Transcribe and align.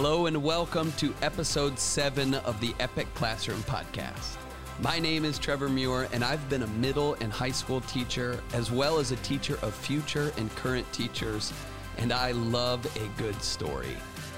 Hello 0.00 0.26
and 0.26 0.44
welcome 0.44 0.92
to 0.92 1.12
episode 1.22 1.76
seven 1.76 2.34
of 2.34 2.60
the 2.60 2.72
Epic 2.78 3.12
Classroom 3.14 3.60
Podcast. 3.64 4.36
My 4.80 5.00
name 5.00 5.24
is 5.24 5.40
Trevor 5.40 5.68
Muir, 5.68 6.08
and 6.12 6.22
I've 6.22 6.48
been 6.48 6.62
a 6.62 6.68
middle 6.68 7.14
and 7.14 7.32
high 7.32 7.50
school 7.50 7.80
teacher, 7.80 8.40
as 8.52 8.70
well 8.70 9.00
as 9.00 9.10
a 9.10 9.16
teacher 9.16 9.58
of 9.60 9.74
future 9.74 10.32
and 10.36 10.54
current 10.54 10.86
teachers, 10.92 11.52
and 11.96 12.12
I 12.12 12.30
love 12.30 12.86
a 12.96 13.20
good 13.20 13.42
story. 13.42 13.96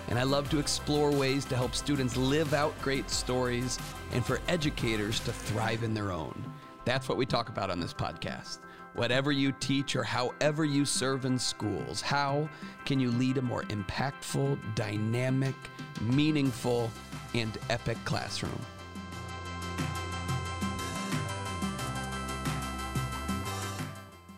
And 0.09 0.19
I 0.19 0.23
love 0.23 0.49
to 0.49 0.59
explore 0.59 1.11
ways 1.11 1.45
to 1.45 1.57
help 1.57 1.75
students 1.75 2.17
live 2.17 2.55
out 2.55 2.73
great 2.81 3.11
stories 3.11 3.79
and 4.13 4.25
for 4.25 4.41
educators 4.49 5.21
to 5.21 5.31
thrive 5.31 5.83
in 5.83 5.93
their 5.93 6.11
own. 6.11 6.43
That's 6.87 7.07
what 7.07 7.19
we 7.19 7.27
talk 7.27 7.51
about 7.51 7.69
on 7.69 7.81
this 7.81 7.93
podcast. 7.93 8.61
Whatever 8.95 9.31
you 9.31 9.53
teach 9.61 9.95
or 9.95 10.03
however 10.03 10.65
you 10.65 10.85
serve 10.85 11.25
in 11.25 11.39
schools, 11.39 12.01
how 12.01 12.49
can 12.85 12.99
you 12.99 13.11
lead 13.13 13.39
a 13.39 13.43
more 13.43 13.63
impactful, 13.65 14.59
dynamic, 14.75 15.55
meaningful, 16.01 16.91
and 17.35 17.57
epic 17.69 17.97
classroom? 18.05 18.61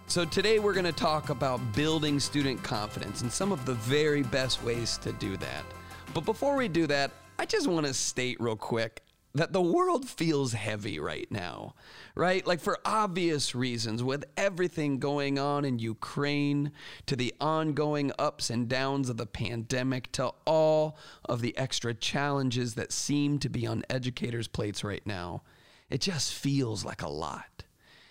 So, 0.06 0.26
today 0.26 0.58
we're 0.58 0.74
going 0.74 0.84
to 0.84 0.92
talk 0.92 1.30
about 1.30 1.58
building 1.74 2.20
student 2.20 2.62
confidence 2.62 3.22
and 3.22 3.32
some 3.32 3.50
of 3.50 3.64
the 3.64 3.72
very 3.72 4.22
best 4.22 4.62
ways 4.62 4.98
to 4.98 5.12
do 5.12 5.38
that. 5.38 5.64
But 6.12 6.26
before 6.26 6.54
we 6.54 6.68
do 6.68 6.86
that, 6.88 7.12
I 7.38 7.46
just 7.46 7.66
want 7.66 7.86
to 7.86 7.94
state 7.94 8.38
real 8.38 8.54
quick 8.54 9.02
that 9.34 9.52
the 9.52 9.62
world 9.62 10.08
feels 10.08 10.52
heavy 10.52 10.98
right 10.98 11.30
now, 11.30 11.74
right? 12.14 12.46
Like 12.46 12.60
for 12.60 12.78
obvious 12.84 13.54
reasons, 13.54 14.02
with 14.02 14.24
everything 14.36 14.98
going 14.98 15.38
on 15.38 15.64
in 15.64 15.78
Ukraine, 15.78 16.72
to 17.06 17.16
the 17.16 17.34
ongoing 17.40 18.12
ups 18.18 18.50
and 18.50 18.68
downs 18.68 19.08
of 19.08 19.16
the 19.16 19.26
pandemic, 19.26 20.12
to 20.12 20.32
all 20.46 20.98
of 21.24 21.40
the 21.40 21.56
extra 21.56 21.94
challenges 21.94 22.74
that 22.74 22.92
seem 22.92 23.38
to 23.38 23.48
be 23.48 23.66
on 23.66 23.84
educators' 23.88 24.48
plates 24.48 24.84
right 24.84 25.06
now, 25.06 25.42
it 25.88 26.00
just 26.02 26.34
feels 26.34 26.84
like 26.84 27.02
a 27.02 27.08
lot. 27.08 27.64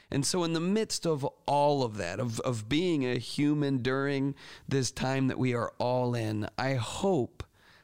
And 0.10 0.26
so, 0.26 0.44
in 0.44 0.54
the 0.54 0.60
midst 0.60 1.06
of 1.06 1.24
all 1.46 1.84
of 1.84 1.98
that, 1.98 2.20
of, 2.20 2.40
of 2.42 2.68
being 2.68 3.06
a 3.06 3.18
human 3.18 3.78
during 3.78 4.36
this 4.68 4.92
time 4.92 5.28
that 5.28 5.40
we 5.40 5.54
are 5.54 5.72
all 5.78 6.16
in, 6.16 6.48
I 6.58 6.74
hope 6.74 7.44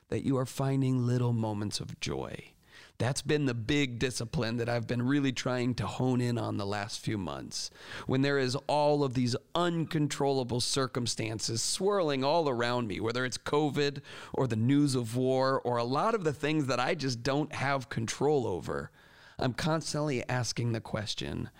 that 0.10 0.26
you 0.26 0.38
are 0.38 0.46
finding 0.46 1.06
little 1.06 1.34
moments 1.34 1.80
of 1.80 2.00
joy. 2.02 2.52
That's 3.00 3.22
been 3.22 3.46
the 3.46 3.54
big 3.54 4.00
discipline 4.00 4.58
that 4.58 4.68
I've 4.68 4.88
been 4.88 5.04
really 5.04 5.32
trying 5.32 5.76
to 5.76 5.86
hone 5.86 6.20
in 6.20 6.40
on 6.40 6.58
the 6.58 6.66
last 6.66 7.00
few 7.00 7.20
months. 7.20 7.70
When 8.08 8.24
there 8.24 8.40
is 8.40 8.56
all 8.66 9.04
of 9.04 9.14
these 9.14 9.36
uncontrollable 9.54 10.62
circumstances 10.62 11.62
swirling 11.62 12.24
all 12.24 12.50
around 12.50 12.88
me, 12.88 13.00
whether 13.00 13.24
it's 13.24 13.38
COVID 13.38 14.02
or 14.34 14.48
the 14.48 14.56
news 14.56 14.96
of 14.96 15.16
war 15.16 15.62
or 15.62 15.78
a 15.78 15.84
lot 15.84 16.16
of 16.16 16.24
the 16.24 16.34
things 16.34 16.66
that 16.66 16.80
I 16.80 16.96
just 16.96 17.22
don't 17.22 17.54
have 17.54 17.90
control 17.90 18.48
over, 18.48 18.90
I'm 19.38 19.54
constantly 19.54 20.28
asking 20.28 20.72
the 20.72 20.82
question 20.82 21.52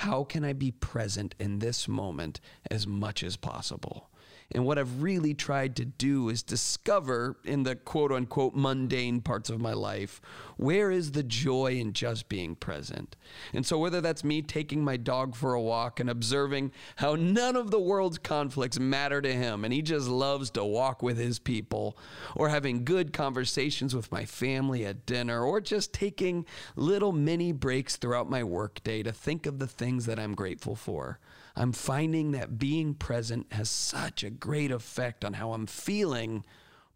how 0.00 0.24
can 0.24 0.44
I 0.44 0.52
be 0.54 0.70
present 0.70 1.34
in 1.38 1.58
this 1.58 1.88
moment 1.88 2.40
as 2.70 2.86
much 2.86 3.22
as 3.22 3.36
possible? 3.36 4.10
And 4.52 4.64
what 4.64 4.78
I've 4.78 5.02
really 5.02 5.34
tried 5.34 5.76
to 5.76 5.84
do 5.84 6.28
is 6.28 6.42
discover 6.42 7.36
in 7.44 7.64
the 7.64 7.74
quote 7.74 8.12
unquote 8.12 8.54
mundane 8.54 9.20
parts 9.20 9.50
of 9.50 9.60
my 9.60 9.72
life 9.72 10.20
where 10.56 10.90
is 10.90 11.12
the 11.12 11.22
joy 11.22 11.76
in 11.78 11.92
just 11.92 12.28
being 12.28 12.56
present. 12.56 13.16
And 13.52 13.66
so, 13.66 13.78
whether 13.78 14.00
that's 14.00 14.24
me 14.24 14.40
taking 14.42 14.82
my 14.82 14.96
dog 14.96 15.34
for 15.34 15.52
a 15.52 15.60
walk 15.60 16.00
and 16.00 16.08
observing 16.08 16.72
how 16.96 17.14
none 17.14 17.56
of 17.56 17.70
the 17.70 17.80
world's 17.80 18.18
conflicts 18.18 18.78
matter 18.78 19.20
to 19.20 19.32
him 19.32 19.64
and 19.64 19.72
he 19.72 19.82
just 19.82 20.08
loves 20.08 20.50
to 20.50 20.64
walk 20.64 21.02
with 21.02 21.18
his 21.18 21.38
people, 21.38 21.98
or 22.34 22.48
having 22.48 22.84
good 22.84 23.12
conversations 23.12 23.94
with 23.94 24.10
my 24.10 24.24
family 24.24 24.86
at 24.86 25.06
dinner, 25.06 25.42
or 25.42 25.60
just 25.60 25.92
taking 25.92 26.46
little 26.74 27.12
mini 27.12 27.52
breaks 27.52 27.96
throughout 27.96 28.30
my 28.30 28.42
workday 28.42 29.02
to 29.02 29.12
think 29.12 29.46
of 29.46 29.58
the 29.58 29.66
things 29.66 30.06
that 30.06 30.18
I'm 30.18 30.34
grateful 30.34 30.74
for. 30.74 31.18
I'm 31.56 31.72
finding 31.72 32.32
that 32.32 32.58
being 32.58 32.94
present 32.94 33.46
has 33.52 33.70
such 33.70 34.22
a 34.22 34.30
great 34.30 34.70
effect 34.70 35.24
on 35.24 35.32
how 35.34 35.52
I'm 35.52 35.66
feeling, 35.66 36.44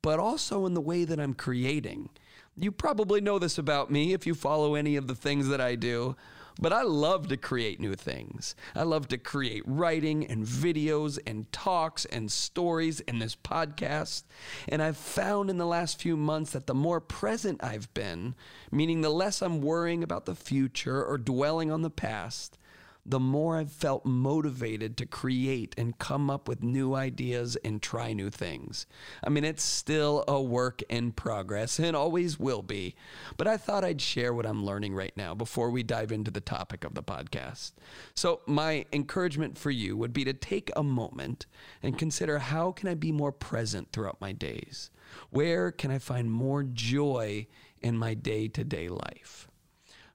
but 0.02 0.20
also 0.20 0.66
in 0.66 0.74
the 0.74 0.80
way 0.82 1.04
that 1.04 1.18
I'm 1.18 1.34
creating. 1.34 2.10
You 2.56 2.70
probably 2.70 3.22
know 3.22 3.38
this 3.38 3.56
about 3.56 3.90
me 3.90 4.12
if 4.12 4.26
you 4.26 4.34
follow 4.34 4.74
any 4.74 4.96
of 4.96 5.06
the 5.06 5.14
things 5.14 5.48
that 5.48 5.62
I 5.62 5.76
do, 5.76 6.14
but 6.60 6.74
I 6.74 6.82
love 6.82 7.28
to 7.28 7.38
create 7.38 7.80
new 7.80 7.94
things. 7.94 8.54
I 8.74 8.82
love 8.82 9.08
to 9.08 9.18
create 9.18 9.62
writing 9.64 10.26
and 10.26 10.44
videos 10.44 11.18
and 11.26 11.50
talks 11.52 12.04
and 12.04 12.30
stories 12.30 13.00
in 13.00 13.18
this 13.18 13.34
podcast. 13.34 14.24
And 14.68 14.82
I've 14.82 14.98
found 14.98 15.48
in 15.48 15.56
the 15.56 15.66
last 15.66 16.02
few 16.02 16.18
months 16.18 16.52
that 16.52 16.66
the 16.66 16.74
more 16.74 17.00
present 17.00 17.64
I've 17.64 17.92
been, 17.94 18.34
meaning 18.70 19.00
the 19.00 19.08
less 19.08 19.40
I'm 19.40 19.62
worrying 19.62 20.02
about 20.02 20.26
the 20.26 20.34
future 20.34 21.02
or 21.02 21.16
dwelling 21.16 21.70
on 21.70 21.80
the 21.80 21.88
past, 21.88 22.58
the 23.04 23.20
more 23.20 23.56
I've 23.56 23.72
felt 23.72 24.04
motivated 24.04 24.96
to 24.98 25.06
create 25.06 25.74
and 25.78 25.98
come 25.98 26.30
up 26.30 26.48
with 26.48 26.62
new 26.62 26.94
ideas 26.94 27.56
and 27.64 27.80
try 27.80 28.12
new 28.12 28.30
things. 28.30 28.86
I 29.24 29.30
mean, 29.30 29.44
it's 29.44 29.62
still 29.62 30.24
a 30.28 30.40
work 30.40 30.82
in 30.88 31.12
progress 31.12 31.78
and 31.78 31.96
always 31.96 32.38
will 32.38 32.62
be, 32.62 32.94
but 33.36 33.46
I 33.46 33.56
thought 33.56 33.84
I'd 33.84 34.00
share 34.00 34.32
what 34.34 34.46
I'm 34.46 34.64
learning 34.64 34.94
right 34.94 35.16
now 35.16 35.34
before 35.34 35.70
we 35.70 35.82
dive 35.82 36.12
into 36.12 36.30
the 36.30 36.40
topic 36.40 36.84
of 36.84 36.94
the 36.94 37.02
podcast. 37.02 37.72
So, 38.14 38.40
my 38.46 38.84
encouragement 38.92 39.58
for 39.58 39.70
you 39.70 39.96
would 39.96 40.12
be 40.12 40.24
to 40.24 40.32
take 40.32 40.70
a 40.76 40.82
moment 40.82 41.46
and 41.82 41.98
consider 41.98 42.38
how 42.38 42.72
can 42.72 42.88
I 42.88 42.94
be 42.94 43.12
more 43.12 43.32
present 43.32 43.92
throughout 43.92 44.20
my 44.20 44.32
days? 44.32 44.90
Where 45.30 45.72
can 45.72 45.90
I 45.90 45.98
find 45.98 46.30
more 46.30 46.62
joy 46.62 47.46
in 47.80 47.96
my 47.96 48.14
day 48.14 48.48
to 48.48 48.64
day 48.64 48.88
life? 48.88 49.49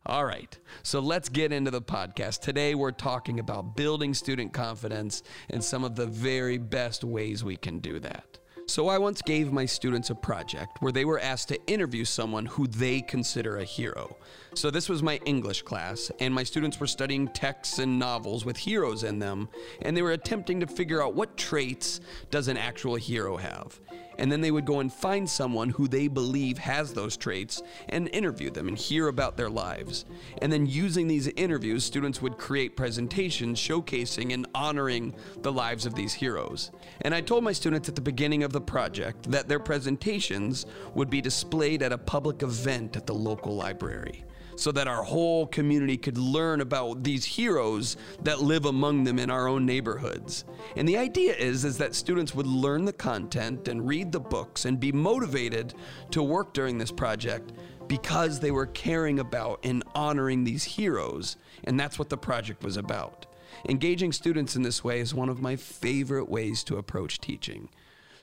All 0.08 0.24
right, 0.24 0.56
so 0.84 1.00
let's 1.00 1.30
get 1.30 1.52
into 1.52 1.72
the 1.72 1.82
podcast. 1.82 2.42
Today, 2.42 2.76
we're 2.76 2.92
talking 2.92 3.40
about 3.40 3.76
building 3.76 4.14
student 4.14 4.54
confidence 4.54 5.24
and 5.50 5.64
some 5.64 5.84
of 5.84 5.96
the 5.96 6.06
very 6.06 6.60
best 6.60 7.04
ways 7.04 7.44
we 7.44 7.56
can 7.58 7.80
do 7.80 8.00
that. 8.02 8.38
So, 8.68 8.88
I 8.88 9.00
once 9.00 9.24
gave 9.24 9.52
my 9.52 9.66
students 9.66 10.12
a 10.12 10.16
project 10.16 10.78
where 10.80 10.92
they 10.92 11.06
were 11.06 11.20
asked 11.20 11.48
to 11.48 11.66
interview 11.66 12.06
someone 12.06 12.46
who 12.46 12.68
they 12.68 13.02
consider 13.02 13.58
a 13.58 13.64
hero. 13.64 14.16
So, 14.54 14.70
this 14.70 14.90
was 14.90 15.02
my 15.02 15.20
English 15.26 15.64
class, 15.64 16.12
and 16.20 16.32
my 16.32 16.44
students 16.44 16.80
were 16.80 16.86
studying 16.86 17.28
texts 17.30 17.80
and 17.80 17.98
novels 17.98 18.46
with 18.46 18.58
heroes 18.58 19.04
in 19.04 19.18
them, 19.18 19.50
and 19.82 19.98
they 19.98 20.04
were 20.04 20.12
attempting 20.12 20.60
to 20.60 20.68
figure 20.68 21.02
out 21.02 21.16
what 21.16 21.36
traits 21.36 22.00
does 22.30 22.48
an 22.48 22.58
actual 22.58 22.94
hero 22.94 23.38
have 23.38 23.80
and 24.18 24.32
then 24.32 24.42
they 24.42 24.52
would 24.52 24.66
go 24.66 24.80
and 24.80 24.92
find 24.92 25.30
someone 25.30 25.70
who 25.70 25.88
they 25.88 26.08
believe 26.08 26.58
has 26.58 26.94
those 26.94 27.18
traits 27.18 27.62
and 27.90 28.10
interview 28.10 28.50
them 28.50 28.68
and 28.68 28.78
hear 28.78 29.08
about 29.08 29.38
their 29.38 29.50
lives. 29.50 30.06
And 30.42 30.52
then 30.52 30.66
using 30.66 31.08
these 31.08 31.28
interviews, 31.28 31.84
students 31.84 32.22
would 32.22 32.38
create 32.38 32.78
presentations 32.78 33.60
showcasing 33.60 34.34
and 34.34 34.48
honoring 34.54 35.16
the 35.42 35.52
lives 35.52 35.86
of 35.86 35.96
these 35.96 36.14
heroes. 36.14 36.72
And 37.02 37.14
I 37.14 37.22
told 37.22 37.44
my 37.44 37.52
students 37.52 37.90
at 37.90 37.96
the 37.96 38.02
beginning 38.02 38.44
of 38.44 38.54
the 38.54 38.62
project 38.62 39.32
that 39.32 39.48
their 39.48 39.60
presentations 39.60 40.66
would 40.94 41.10
be 41.10 41.22
displayed 41.22 41.82
at 41.82 41.92
a 41.92 41.98
public 41.98 42.44
event 42.44 42.96
at 42.96 43.06
the 43.06 43.14
local 43.14 43.56
library 43.56 44.24
so 44.56 44.72
that 44.72 44.88
our 44.88 45.04
whole 45.04 45.48
community 45.48 45.98
could 45.98 46.18
learn 46.18 46.62
about 46.62 47.04
these 47.04 47.26
heroes 47.26 47.98
that 48.24 48.42
live 48.42 48.66
among 48.66 49.04
them 49.04 49.20
in 49.20 49.30
our 49.30 49.48
own 49.48 49.66
neighborhoods. 49.66 50.46
And 50.76 50.88
the 50.88 50.98
idea 50.98 51.36
is 51.36 51.66
is 51.66 51.78
that 51.78 51.96
students 51.96 52.34
would 52.34 52.48
learn 52.48 52.86
the 52.86 52.94
content 52.94 53.68
and 53.68 53.88
read 53.88 54.12
the 54.12 54.20
books 54.20 54.66
and 54.66 54.80
be 54.80 54.92
motivated 54.92 55.74
to 56.12 56.24
work 56.24 56.54
during 56.54 56.78
this 56.78 56.92
project 56.92 57.54
because 57.88 58.40
they 58.40 58.52
were 58.52 58.66
caring 58.68 59.20
about 59.20 59.60
and 59.64 59.84
honoring 59.94 60.44
these 60.44 60.64
heroes. 60.64 61.38
And 61.64 61.80
that's 61.80 62.00
what 62.00 62.10
the 62.10 62.18
project 62.18 62.64
was 62.64 62.78
about. 62.78 63.26
Engaging 63.70 64.12
students 64.12 64.56
in 64.56 64.64
this 64.64 64.84
way 64.84 65.00
is 65.00 65.14
one 65.14 65.30
of 65.30 65.42
my 65.42 65.56
favorite 65.56 66.30
ways 66.30 66.64
to 66.66 66.78
approach 66.78 67.20
teaching. 67.20 67.70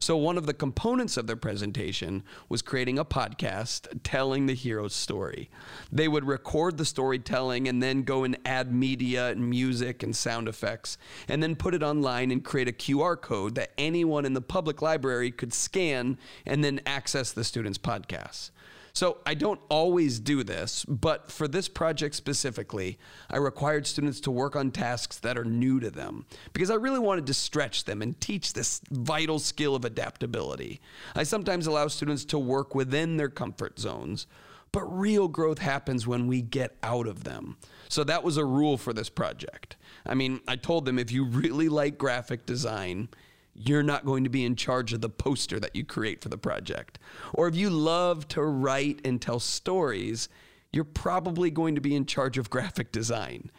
So, 0.02 0.16
one 0.16 0.36
of 0.36 0.46
the 0.46 0.52
components 0.52 1.16
of 1.16 1.28
their 1.28 1.36
presentation 1.36 2.24
was 2.48 2.60
creating 2.60 2.98
a 2.98 3.04
podcast 3.04 3.86
telling 4.02 4.46
the 4.46 4.52
hero's 4.52 4.94
story. 4.94 5.48
They 5.92 6.08
would 6.08 6.24
record 6.24 6.76
the 6.76 6.84
storytelling 6.84 7.68
and 7.68 7.80
then 7.80 8.02
go 8.02 8.24
and 8.24 8.36
add 8.44 8.74
media 8.74 9.28
and 9.28 9.48
music 9.48 10.02
and 10.02 10.16
sound 10.16 10.48
effects, 10.48 10.98
and 11.28 11.40
then 11.40 11.54
put 11.54 11.72
it 11.72 11.84
online 11.84 12.32
and 12.32 12.42
create 12.42 12.66
a 12.66 12.72
QR 12.72 13.16
code 13.16 13.54
that 13.54 13.70
anyone 13.78 14.24
in 14.24 14.32
the 14.32 14.40
public 14.40 14.82
library 14.82 15.30
could 15.30 15.54
scan 15.54 16.18
and 16.46 16.64
then 16.64 16.80
access 16.84 17.30
the 17.30 17.44
student's 17.44 17.78
podcasts. 17.78 18.50
So 18.94 19.18
I 19.24 19.34
don't 19.34 19.60
always 19.70 20.20
do 20.20 20.44
this, 20.44 20.84
but 20.84 21.30
for 21.30 21.48
this 21.48 21.66
project 21.66 22.14
specifically, 22.14 22.98
I 23.30 23.38
required 23.38 23.86
students 23.86 24.20
to 24.20 24.30
work 24.30 24.54
on 24.54 24.70
tasks 24.70 25.18
that 25.20 25.38
are 25.38 25.44
new 25.44 25.80
to 25.80 25.90
them 25.90 26.26
because 26.52 26.70
I 26.70 26.74
really 26.74 26.98
wanted 26.98 27.26
to 27.28 27.34
stretch 27.34 27.84
them 27.84 28.02
and 28.02 28.20
teach 28.20 28.52
this 28.52 28.82
vital 28.90 29.38
skill 29.38 29.74
of 29.74 29.86
adaptability. 29.86 30.80
I 31.14 31.22
sometimes 31.22 31.66
allow 31.66 31.88
students 31.88 32.24
to 32.26 32.38
work 32.38 32.74
within 32.74 33.16
their 33.16 33.30
comfort 33.30 33.78
zones, 33.78 34.26
but 34.72 34.84
real 34.84 35.26
growth 35.26 35.58
happens 35.58 36.06
when 36.06 36.26
we 36.26 36.42
get 36.42 36.76
out 36.82 37.06
of 37.06 37.24
them. 37.24 37.56
So 37.88 38.04
that 38.04 38.24
was 38.24 38.36
a 38.36 38.44
rule 38.44 38.76
for 38.76 38.92
this 38.92 39.08
project. 39.08 39.76
I 40.04 40.14
mean, 40.14 40.40
I 40.46 40.56
told 40.56 40.84
them 40.84 40.98
if 40.98 41.10
you 41.12 41.24
really 41.24 41.68
like 41.70 41.96
graphic 41.96 42.44
design, 42.44 43.08
you're 43.54 43.82
not 43.82 44.04
going 44.04 44.24
to 44.24 44.30
be 44.30 44.44
in 44.44 44.56
charge 44.56 44.92
of 44.92 45.00
the 45.00 45.08
poster 45.08 45.60
that 45.60 45.76
you 45.76 45.84
create 45.84 46.22
for 46.22 46.28
the 46.28 46.38
project. 46.38 46.98
Or 47.34 47.48
if 47.48 47.54
you 47.54 47.70
love 47.70 48.26
to 48.28 48.42
write 48.42 49.00
and 49.04 49.20
tell 49.20 49.40
stories, 49.40 50.28
you're 50.72 50.84
probably 50.84 51.50
going 51.50 51.74
to 51.74 51.80
be 51.80 51.94
in 51.94 52.06
charge 52.06 52.38
of 52.38 52.50
graphic 52.50 52.92
design. 52.92 53.50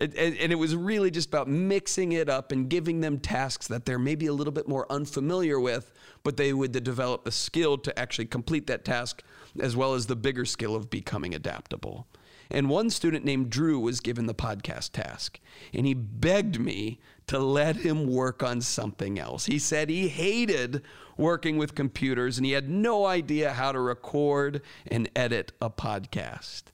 And, 0.00 0.14
and, 0.14 0.52
it 0.52 0.58
was 0.58 0.76
really 0.76 1.10
just 1.10 1.28
about 1.28 1.48
mixing 1.48 2.12
it 2.12 2.28
up 2.28 2.52
and 2.52 2.68
giving 2.68 3.00
them 3.00 3.18
tasks 3.18 3.68
that 3.68 3.86
they're 3.86 3.98
maybe 3.98 4.26
a 4.26 4.34
little 4.34 4.52
bit 4.52 4.68
more 4.68 4.90
unfamiliar 4.90 5.58
with, 5.58 5.90
but 6.22 6.36
they 6.36 6.52
would 6.52 6.72
develop 6.84 7.24
the 7.24 7.32
skill 7.32 7.78
to 7.78 7.98
actually 7.98 8.26
complete 8.26 8.66
that 8.66 8.84
task, 8.84 9.22
as 9.58 9.76
well 9.76 9.94
as 9.94 10.06
the 10.06 10.14
bigger 10.14 10.44
skill 10.44 10.76
of 10.76 10.90
becoming 10.90 11.34
adaptable. 11.34 12.06
And 12.50 12.68
one 12.68 12.90
student 12.90 13.24
named 13.24 13.50
Drew 13.50 13.80
was 13.80 14.00
given 14.00 14.26
the 14.26 14.34
podcast 14.34 14.92
task, 14.92 15.40
and 15.72 15.86
he 15.86 15.94
begged 15.94 16.60
me 16.60 16.98
to 17.28 17.38
let 17.38 17.76
him 17.76 18.06
work 18.06 18.42
on 18.42 18.60
something 18.60 19.18
else. 19.18 19.46
He 19.46 19.58
said 19.58 19.88
he 19.88 20.08
hated 20.08 20.82
working 21.16 21.58
with 21.58 21.74
computers 21.74 22.38
and 22.38 22.46
he 22.46 22.52
had 22.52 22.68
no 22.68 23.06
idea 23.06 23.52
how 23.52 23.72
to 23.72 23.80
record 23.80 24.62
and 24.86 25.08
edit 25.14 25.52
a 25.60 25.70
podcast. 25.70 26.64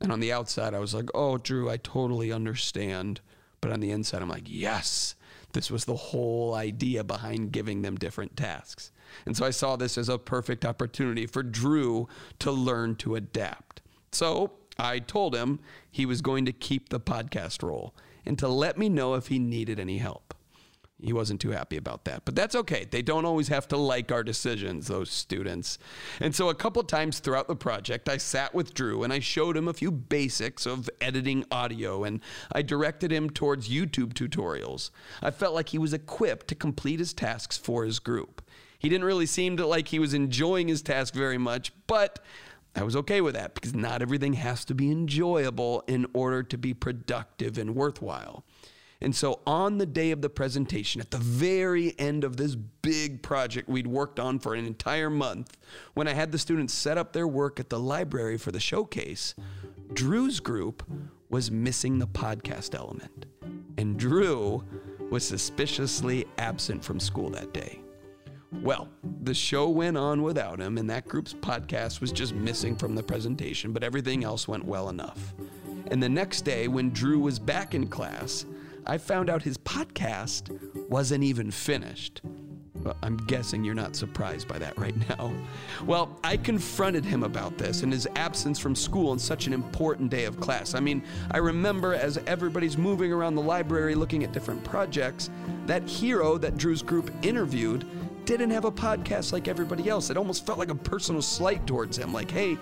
And 0.00 0.10
on 0.10 0.20
the 0.20 0.32
outside, 0.32 0.74
I 0.74 0.80
was 0.80 0.94
like, 0.94 1.08
oh, 1.14 1.38
Drew, 1.38 1.70
I 1.70 1.76
totally 1.76 2.32
understand. 2.32 3.20
But 3.60 3.72
on 3.72 3.80
the 3.80 3.92
inside, 3.92 4.22
I'm 4.22 4.28
like, 4.28 4.46
yes, 4.46 5.14
this 5.52 5.70
was 5.70 5.84
the 5.84 5.94
whole 5.94 6.54
idea 6.54 7.04
behind 7.04 7.52
giving 7.52 7.82
them 7.82 7.96
different 7.96 8.36
tasks. 8.36 8.90
And 9.26 9.36
so 9.36 9.44
I 9.44 9.50
saw 9.50 9.76
this 9.76 9.96
as 9.96 10.08
a 10.08 10.18
perfect 10.18 10.64
opportunity 10.64 11.26
for 11.26 11.44
Drew 11.44 12.08
to 12.40 12.50
learn 12.50 12.96
to 12.96 13.14
adapt. 13.14 13.82
So 14.10 14.52
I 14.78 14.98
told 14.98 15.36
him 15.36 15.60
he 15.90 16.06
was 16.06 16.22
going 16.22 16.46
to 16.46 16.52
keep 16.52 16.88
the 16.88 16.98
podcast 16.98 17.62
role 17.62 17.94
and 18.24 18.38
to 18.38 18.48
let 18.48 18.78
me 18.78 18.88
know 18.88 19.14
if 19.14 19.28
he 19.28 19.38
needed 19.38 19.78
any 19.78 19.98
help. 19.98 20.34
He 21.02 21.12
wasn't 21.12 21.40
too 21.40 21.50
happy 21.50 21.76
about 21.76 22.04
that, 22.04 22.24
but 22.24 22.36
that's 22.36 22.54
okay. 22.54 22.86
They 22.88 23.02
don't 23.02 23.24
always 23.24 23.48
have 23.48 23.66
to 23.68 23.76
like 23.76 24.12
our 24.12 24.22
decisions, 24.22 24.86
those 24.86 25.10
students. 25.10 25.78
And 26.20 26.32
so, 26.32 26.48
a 26.48 26.54
couple 26.54 26.82
times 26.84 27.18
throughout 27.18 27.48
the 27.48 27.56
project, 27.56 28.08
I 28.08 28.18
sat 28.18 28.54
with 28.54 28.72
Drew 28.72 29.02
and 29.02 29.12
I 29.12 29.18
showed 29.18 29.56
him 29.56 29.66
a 29.66 29.72
few 29.72 29.90
basics 29.90 30.64
of 30.64 30.88
editing 31.00 31.44
audio 31.50 32.04
and 32.04 32.20
I 32.52 32.62
directed 32.62 33.10
him 33.10 33.30
towards 33.30 33.68
YouTube 33.68 34.12
tutorials. 34.12 34.90
I 35.20 35.32
felt 35.32 35.54
like 35.54 35.70
he 35.70 35.78
was 35.78 35.92
equipped 35.92 36.46
to 36.48 36.54
complete 36.54 37.00
his 37.00 37.12
tasks 37.12 37.58
for 37.58 37.84
his 37.84 37.98
group. 37.98 38.40
He 38.78 38.88
didn't 38.88 39.04
really 39.04 39.26
seem 39.26 39.56
to 39.56 39.66
like 39.66 39.88
he 39.88 39.98
was 39.98 40.14
enjoying 40.14 40.68
his 40.68 40.82
task 40.82 41.14
very 41.14 41.38
much, 41.38 41.72
but 41.88 42.20
I 42.74 42.82
was 42.82 42.96
okay 42.96 43.20
with 43.20 43.34
that 43.34 43.54
because 43.54 43.74
not 43.74 44.02
everything 44.02 44.34
has 44.34 44.64
to 44.66 44.74
be 44.74 44.90
enjoyable 44.90 45.84
in 45.86 46.06
order 46.14 46.42
to 46.42 46.56
be 46.56 46.72
productive 46.72 47.58
and 47.58 47.74
worthwhile. 47.74 48.44
And 49.02 49.14
so 49.16 49.40
on 49.46 49.78
the 49.78 49.86
day 49.86 50.12
of 50.12 50.22
the 50.22 50.30
presentation, 50.30 51.00
at 51.00 51.10
the 51.10 51.18
very 51.18 51.98
end 51.98 52.22
of 52.22 52.36
this 52.36 52.54
big 52.54 53.20
project 53.20 53.68
we'd 53.68 53.86
worked 53.86 54.20
on 54.20 54.38
for 54.38 54.54
an 54.54 54.64
entire 54.64 55.10
month, 55.10 55.56
when 55.94 56.06
I 56.06 56.12
had 56.12 56.30
the 56.30 56.38
students 56.38 56.72
set 56.72 56.96
up 56.96 57.12
their 57.12 57.26
work 57.26 57.58
at 57.58 57.68
the 57.68 57.80
library 57.80 58.38
for 58.38 58.52
the 58.52 58.60
showcase, 58.60 59.34
Drew's 59.92 60.38
group 60.38 60.84
was 61.30 61.50
missing 61.50 61.98
the 61.98 62.06
podcast 62.06 62.76
element. 62.76 63.26
And 63.76 63.98
Drew 63.98 64.64
was 65.10 65.26
suspiciously 65.26 66.24
absent 66.38 66.84
from 66.84 67.00
school 67.00 67.28
that 67.30 67.52
day. 67.52 67.80
Well, 68.62 68.88
the 69.22 69.34
show 69.34 69.68
went 69.68 69.96
on 69.96 70.22
without 70.22 70.58
him, 70.58 70.78
and 70.78 70.90
that 70.90 71.06
group's 71.06 71.32
podcast 71.32 72.00
was 72.00 72.10
just 72.10 72.34
missing 72.34 72.76
from 72.76 72.94
the 72.96 73.02
presentation, 73.02 73.72
but 73.72 73.84
everything 73.84 74.24
else 74.24 74.48
went 74.48 74.64
well 74.64 74.88
enough. 74.88 75.34
And 75.92 76.02
the 76.02 76.08
next 76.08 76.42
day, 76.42 76.66
when 76.66 76.90
Drew 76.90 77.20
was 77.20 77.38
back 77.38 77.74
in 77.74 77.86
class, 77.86 78.44
I 78.84 78.98
found 78.98 79.30
out 79.30 79.42
his 79.42 79.56
podcast 79.58 80.50
wasn't 80.88 81.22
even 81.22 81.52
finished. 81.52 82.22
Well, 82.82 82.96
I'm 83.02 83.16
guessing 83.16 83.62
you're 83.62 83.76
not 83.76 83.94
surprised 83.94 84.48
by 84.48 84.58
that 84.58 84.76
right 84.76 84.96
now. 85.08 85.32
Well, 85.86 86.18
I 86.24 86.36
confronted 86.36 87.04
him 87.04 87.22
about 87.22 87.56
this 87.56 87.82
and 87.82 87.92
his 87.92 88.08
absence 88.16 88.58
from 88.58 88.74
school 88.74 89.10
on 89.10 89.20
such 89.20 89.46
an 89.46 89.52
important 89.52 90.10
day 90.10 90.24
of 90.24 90.40
class. 90.40 90.74
I 90.74 90.80
mean, 90.80 91.04
I 91.30 91.38
remember 91.38 91.94
as 91.94 92.18
everybody's 92.26 92.76
moving 92.76 93.12
around 93.12 93.36
the 93.36 93.42
library 93.42 93.94
looking 93.94 94.24
at 94.24 94.32
different 94.32 94.64
projects, 94.64 95.30
that 95.66 95.88
hero 95.88 96.38
that 96.38 96.56
Drew's 96.56 96.82
group 96.82 97.12
interviewed 97.22 97.86
didn't 98.24 98.50
have 98.50 98.64
a 98.64 98.72
podcast 98.72 99.32
like 99.32 99.48
everybody 99.48 99.88
else. 99.88 100.10
It 100.10 100.16
almost 100.16 100.46
felt 100.46 100.58
like 100.58 100.70
a 100.70 100.74
personal 100.74 101.22
slight 101.22 101.66
towards 101.66 101.96
him, 101.96 102.12
like, 102.12 102.30
hey, 102.30 102.56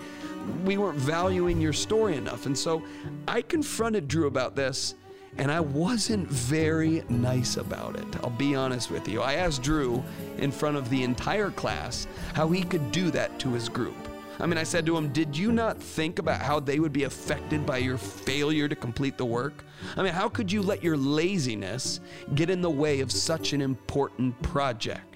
we 0.65 0.77
weren't 0.77 0.97
valuing 0.97 1.61
your 1.61 1.73
story 1.73 2.15
enough. 2.15 2.45
And 2.45 2.57
so 2.57 2.83
I 3.27 3.41
confronted 3.41 4.07
Drew 4.07 4.27
about 4.27 4.55
this, 4.55 4.95
and 5.37 5.51
I 5.51 5.59
wasn't 5.59 6.27
very 6.27 7.03
nice 7.09 7.57
about 7.57 7.95
it. 7.95 8.05
I'll 8.23 8.31
be 8.31 8.55
honest 8.55 8.91
with 8.91 9.07
you. 9.07 9.21
I 9.21 9.35
asked 9.35 9.61
Drew 9.61 10.03
in 10.37 10.51
front 10.51 10.77
of 10.77 10.89
the 10.89 11.03
entire 11.03 11.51
class 11.51 12.07
how 12.33 12.49
he 12.49 12.63
could 12.63 12.91
do 12.91 13.11
that 13.11 13.39
to 13.39 13.49
his 13.53 13.69
group. 13.69 13.95
I 14.39 14.47
mean, 14.47 14.57
I 14.57 14.63
said 14.63 14.87
to 14.87 14.97
him, 14.97 15.13
Did 15.13 15.37
you 15.37 15.51
not 15.51 15.77
think 15.77 16.17
about 16.17 16.41
how 16.41 16.59
they 16.59 16.79
would 16.79 16.91
be 16.91 17.03
affected 17.03 17.63
by 17.63 17.77
your 17.77 17.97
failure 17.97 18.67
to 18.67 18.75
complete 18.75 19.17
the 19.17 19.25
work? 19.25 19.63
I 19.95 20.01
mean, 20.01 20.13
how 20.13 20.29
could 20.29 20.51
you 20.51 20.63
let 20.63 20.83
your 20.83 20.97
laziness 20.97 21.99
get 22.33 22.49
in 22.49 22.61
the 22.61 22.69
way 22.69 23.01
of 23.01 23.11
such 23.11 23.53
an 23.53 23.61
important 23.61 24.39
project? 24.41 25.10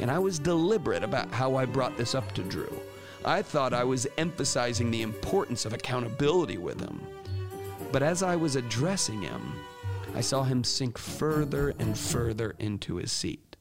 And 0.00 0.10
I 0.10 0.18
was 0.18 0.38
deliberate 0.38 1.02
about 1.02 1.30
how 1.32 1.56
I 1.56 1.64
brought 1.64 1.96
this 1.96 2.14
up 2.14 2.32
to 2.32 2.42
Drew. 2.42 2.80
I 3.24 3.42
thought 3.42 3.72
I 3.72 3.84
was 3.84 4.06
emphasizing 4.18 4.90
the 4.90 5.02
importance 5.02 5.64
of 5.64 5.72
accountability 5.72 6.58
with 6.58 6.80
him. 6.80 7.00
But 7.90 8.02
as 8.02 8.22
I 8.22 8.36
was 8.36 8.56
addressing 8.56 9.22
him, 9.22 9.54
I 10.14 10.20
saw 10.20 10.42
him 10.44 10.62
sink 10.62 10.98
further 10.98 11.74
and 11.78 11.98
further 11.98 12.54
into 12.58 12.96
his 12.96 13.12
seat. 13.12 13.56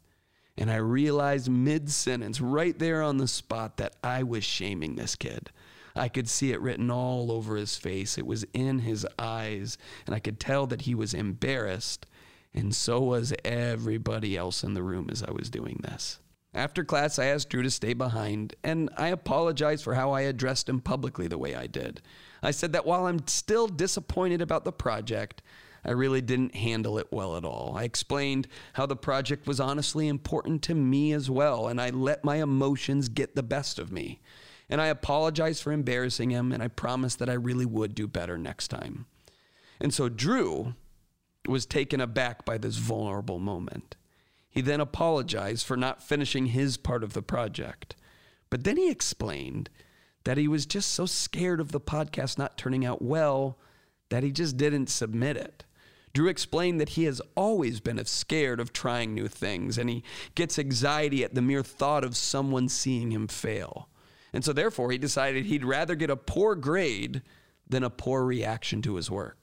And 0.58 0.70
I 0.70 0.76
realized 0.76 1.50
mid 1.50 1.90
sentence, 1.90 2.42
right 2.42 2.78
there 2.78 3.02
on 3.02 3.18
the 3.18 3.28
spot, 3.28 3.78
that 3.78 3.96
I 4.04 4.24
was 4.24 4.44
shaming 4.44 4.96
this 4.96 5.16
kid. 5.16 5.50
I 5.96 6.10
could 6.10 6.28
see 6.28 6.52
it 6.52 6.62
written 6.62 6.92
all 6.92 7.32
over 7.32 7.56
his 7.56 7.78
face. 7.78 8.18
It 8.18 8.26
was 8.26 8.46
in 8.54 8.80
his 8.80 9.06
eyes, 9.18 9.78
and 10.06 10.16
I 10.16 10.20
could 10.20 10.40
tell 10.40 10.68
that 10.68 10.82
he 10.82 10.96
was 10.96 11.14
embarrassed, 11.14 12.06
and 12.54 12.76
so 12.76 13.00
was 13.02 13.34
everybody 13.44 14.38
else 14.38 14.64
in 14.64 14.74
the 14.74 14.84
room 14.84 15.10
as 15.12 15.24
I 15.24 15.32
was 15.32 15.50
doing 15.50 15.80
this. 15.84 16.20
After 16.54 16.84
class, 16.84 17.18
I 17.18 17.26
asked 17.26 17.50
Drew 17.50 17.64
to 17.64 17.72
stay 17.72 17.94
behind, 17.94 18.56
and 18.64 18.90
I 18.96 19.08
apologized 19.08 19.84
for 19.84 19.96
how 19.96 20.12
I 20.12 20.22
addressed 20.22 20.70
him 20.70 20.82
publicly 20.82 21.28
the 21.28 21.40
way 21.40 21.56
I 21.56 21.66
did. 21.66 22.02
I 22.44 22.52
said 22.52 22.74
that 22.74 22.86
while 22.86 23.08
I'm 23.08 23.28
still 23.28 23.68
disappointed 23.68 24.42
about 24.42 24.64
the 24.64 24.72
project, 24.72 25.42
I 25.84 25.92
really 25.92 26.22
didn't 26.22 26.56
handle 26.56 27.00
it 27.00 27.08
well 27.12 27.36
at 27.36 27.44
all. 27.44 27.74
I 27.76 27.84
explained 27.84 28.48
how 28.74 28.86
the 28.86 28.96
project 28.96 29.48
was 29.48 29.60
honestly 29.60 30.08
important 30.08 30.62
to 30.64 30.76
me 30.76 31.12
as 31.12 31.30
well, 31.30 31.68
and 31.68 31.82
I 31.82 31.90
let 31.90 32.24
my 32.24 32.36
emotions 32.36 33.10
get 33.10 33.36
the 33.36 33.44
best 33.44 33.80
of 33.80 33.92
me. 33.92 34.22
And 34.70 34.80
I 34.80 34.88
apologized 34.88 35.64
for 35.64 35.72
embarrassing 35.72 36.30
him, 36.30 36.52
and 36.52 36.62
I 36.62 36.68
promised 36.68 37.18
that 37.20 37.30
I 37.30 37.34
really 37.34 37.66
would 37.66 37.96
do 37.96 38.08
better 38.08 38.38
next 38.38 38.68
time. 38.68 39.08
And 39.82 39.94
so 39.94 40.08
Drew 40.08 40.76
was 41.48 41.66
taken 41.66 42.00
aback 42.02 42.46
by 42.46 42.58
this 42.58 42.78
vulnerable 42.78 43.40
moment. 43.40 43.96
He 44.50 44.62
then 44.62 44.80
apologized 44.80 45.66
for 45.66 45.76
not 45.76 46.04
finishing 46.04 46.48
his 46.48 46.78
part 46.78 47.04
of 47.04 47.14
the 47.14 47.22
project. 47.22 47.96
But 48.50 48.64
then 48.64 48.78
he 48.78 48.90
explained 48.90 49.70
that 50.26 50.38
he 50.38 50.48
was 50.48 50.66
just 50.66 50.92
so 50.92 51.06
scared 51.06 51.60
of 51.60 51.72
the 51.72 51.82
podcast 51.82 52.38
not 52.38 52.58
turning 52.58 52.86
out 52.86 53.02
well 53.02 53.58
that 54.10 54.24
he 54.24 54.32
just 54.32 54.58
didn't 54.58 54.90
submit 54.90 55.38
it. 55.38 55.66
Drew 56.14 56.28
explained 56.28 56.80
that 56.80 56.90
he 56.90 57.06
has 57.06 57.20
always 57.36 57.80
been 57.80 58.04
scared 58.06 58.60
of 58.60 58.72
trying 58.72 59.16
new 59.16 59.28
things 59.28 59.80
and 59.80 59.90
he 59.90 60.04
gets 60.36 60.60
anxiety 60.60 61.24
at 61.24 61.34
the 61.34 61.42
mere 61.42 61.64
thought 61.64 62.04
of 62.04 62.16
someone 62.16 62.70
seeing 62.70 63.12
him 63.12 63.28
fail. 63.28 63.90
And 64.32 64.46
so, 64.46 64.54
therefore, 64.54 64.92
he 64.92 64.98
decided 64.98 65.46
he'd 65.46 65.66
rather 65.66 65.96
get 65.96 66.10
a 66.10 66.16
poor 66.16 66.56
grade 66.56 67.24
than 67.68 67.84
a 67.84 67.90
poor 67.90 68.24
reaction 68.24 68.82
to 68.84 68.96
his 68.96 69.10
work. 69.10 69.43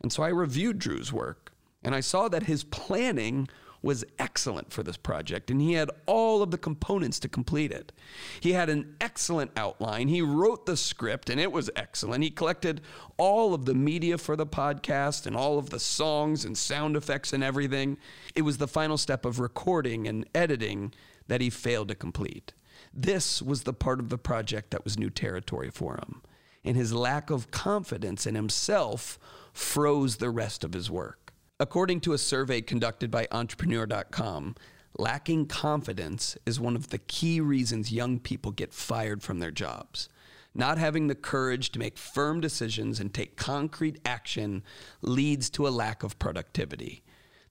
And 0.00 0.12
so 0.12 0.22
I 0.22 0.28
reviewed 0.28 0.78
Drew's 0.78 1.12
work 1.12 1.52
and 1.82 1.94
I 1.94 2.00
saw 2.00 2.28
that 2.28 2.44
his 2.44 2.64
planning 2.64 3.48
was 3.80 4.04
excellent 4.18 4.72
for 4.72 4.82
this 4.82 4.96
project, 4.96 5.50
and 5.50 5.60
he 5.60 5.74
had 5.74 5.90
all 6.06 6.42
of 6.42 6.50
the 6.50 6.58
components 6.58 7.20
to 7.20 7.28
complete 7.28 7.70
it. 7.70 7.92
He 8.40 8.52
had 8.52 8.68
an 8.68 8.96
excellent 9.00 9.52
outline. 9.56 10.08
He 10.08 10.20
wrote 10.20 10.66
the 10.66 10.76
script, 10.76 11.30
and 11.30 11.40
it 11.40 11.52
was 11.52 11.70
excellent. 11.76 12.24
He 12.24 12.30
collected 12.30 12.80
all 13.16 13.54
of 13.54 13.64
the 13.64 13.74
media 13.74 14.18
for 14.18 14.34
the 14.34 14.46
podcast 14.46 15.26
and 15.26 15.36
all 15.36 15.58
of 15.58 15.70
the 15.70 15.78
songs 15.78 16.44
and 16.44 16.58
sound 16.58 16.96
effects 16.96 17.32
and 17.32 17.44
everything. 17.44 17.96
It 18.34 18.42
was 18.42 18.58
the 18.58 18.66
final 18.66 18.98
step 18.98 19.24
of 19.24 19.38
recording 19.38 20.08
and 20.08 20.26
editing 20.34 20.92
that 21.28 21.40
he 21.40 21.50
failed 21.50 21.88
to 21.88 21.94
complete. 21.94 22.52
This 22.92 23.40
was 23.40 23.62
the 23.62 23.72
part 23.72 24.00
of 24.00 24.08
the 24.08 24.18
project 24.18 24.72
that 24.72 24.82
was 24.82 24.98
new 24.98 25.10
territory 25.10 25.70
for 25.70 25.94
him, 25.94 26.22
and 26.64 26.76
his 26.76 26.92
lack 26.92 27.30
of 27.30 27.52
confidence 27.52 28.26
in 28.26 28.34
himself 28.34 29.20
froze 29.56 30.16
the 30.16 30.30
rest 30.30 30.64
of 30.64 30.72
his 30.72 30.90
work. 30.90 31.32
According 31.58 32.00
to 32.02 32.12
a 32.12 32.18
survey 32.18 32.60
conducted 32.60 33.10
by 33.10 33.26
Entrepreneur.com, 33.32 34.54
lacking 34.98 35.46
confidence 35.46 36.36
is 36.44 36.60
one 36.60 36.76
of 36.76 36.88
the 36.88 36.98
key 36.98 37.40
reasons 37.40 37.92
young 37.92 38.18
people 38.18 38.52
get 38.52 38.74
fired 38.74 39.22
from 39.22 39.38
their 39.38 39.50
jobs. 39.50 40.08
Not 40.54 40.78
having 40.78 41.06
the 41.06 41.14
courage 41.14 41.70
to 41.72 41.78
make 41.78 41.96
firm 41.96 42.40
decisions 42.40 43.00
and 43.00 43.12
take 43.12 43.36
concrete 43.36 43.98
action 44.04 44.62
leads 45.00 45.48
to 45.50 45.66
a 45.66 45.70
lack 45.70 46.02
of 46.02 46.18
productivity. 46.18 47.02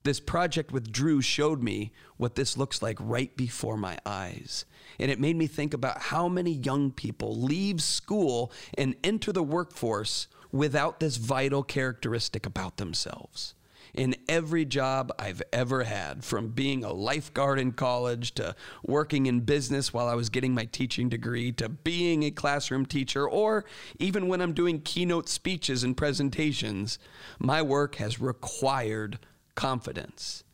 This 0.04 0.20
project 0.20 0.70
with 0.70 0.92
Drew 0.92 1.20
showed 1.20 1.64
me 1.64 1.92
what 2.16 2.36
this 2.36 2.56
looks 2.56 2.80
like 2.80 2.98
right 3.00 3.36
before 3.36 3.76
my 3.76 3.98
eyes. 4.06 4.64
And 5.00 5.10
it 5.10 5.18
made 5.18 5.34
me 5.34 5.48
think 5.48 5.74
about 5.74 6.00
how 6.00 6.28
many 6.28 6.52
young 6.52 6.92
people 6.92 7.36
leave 7.40 7.82
school 7.82 8.52
and 8.78 8.94
enter 9.02 9.32
the 9.32 9.42
workforce 9.42 10.28
without 10.56 11.00
this 11.00 11.16
vital 11.16 11.62
characteristic 11.62 12.46
about 12.46 12.76
themselves 12.76 13.54
in 13.96 14.14
every 14.28 14.64
job 14.64 15.10
I've 15.18 15.42
ever 15.52 15.84
had, 15.84 16.22
from 16.22 16.48
being 16.48 16.84
a 16.84 16.92
lifeguard 16.92 17.58
in 17.58 17.72
college 17.72 18.32
to 18.34 18.54
working 18.84 19.26
in 19.26 19.40
business 19.40 19.92
while 19.92 20.06
I 20.06 20.14
was 20.14 20.28
getting 20.28 20.54
my 20.54 20.66
teaching 20.66 21.08
degree 21.08 21.50
to 21.52 21.70
being 21.70 22.22
a 22.22 22.30
classroom 22.30 22.84
teacher, 22.84 23.26
or 23.26 23.64
even 23.98 24.28
when 24.28 24.42
I'm 24.42 24.52
doing 24.52 24.82
keynote 24.82 25.28
speeches 25.28 25.82
and 25.82 25.96
presentations, 25.96 26.98
my 27.38 27.62
work 27.62 27.96
has 27.96 28.20
required 28.20 29.18
confidence. 29.54 30.44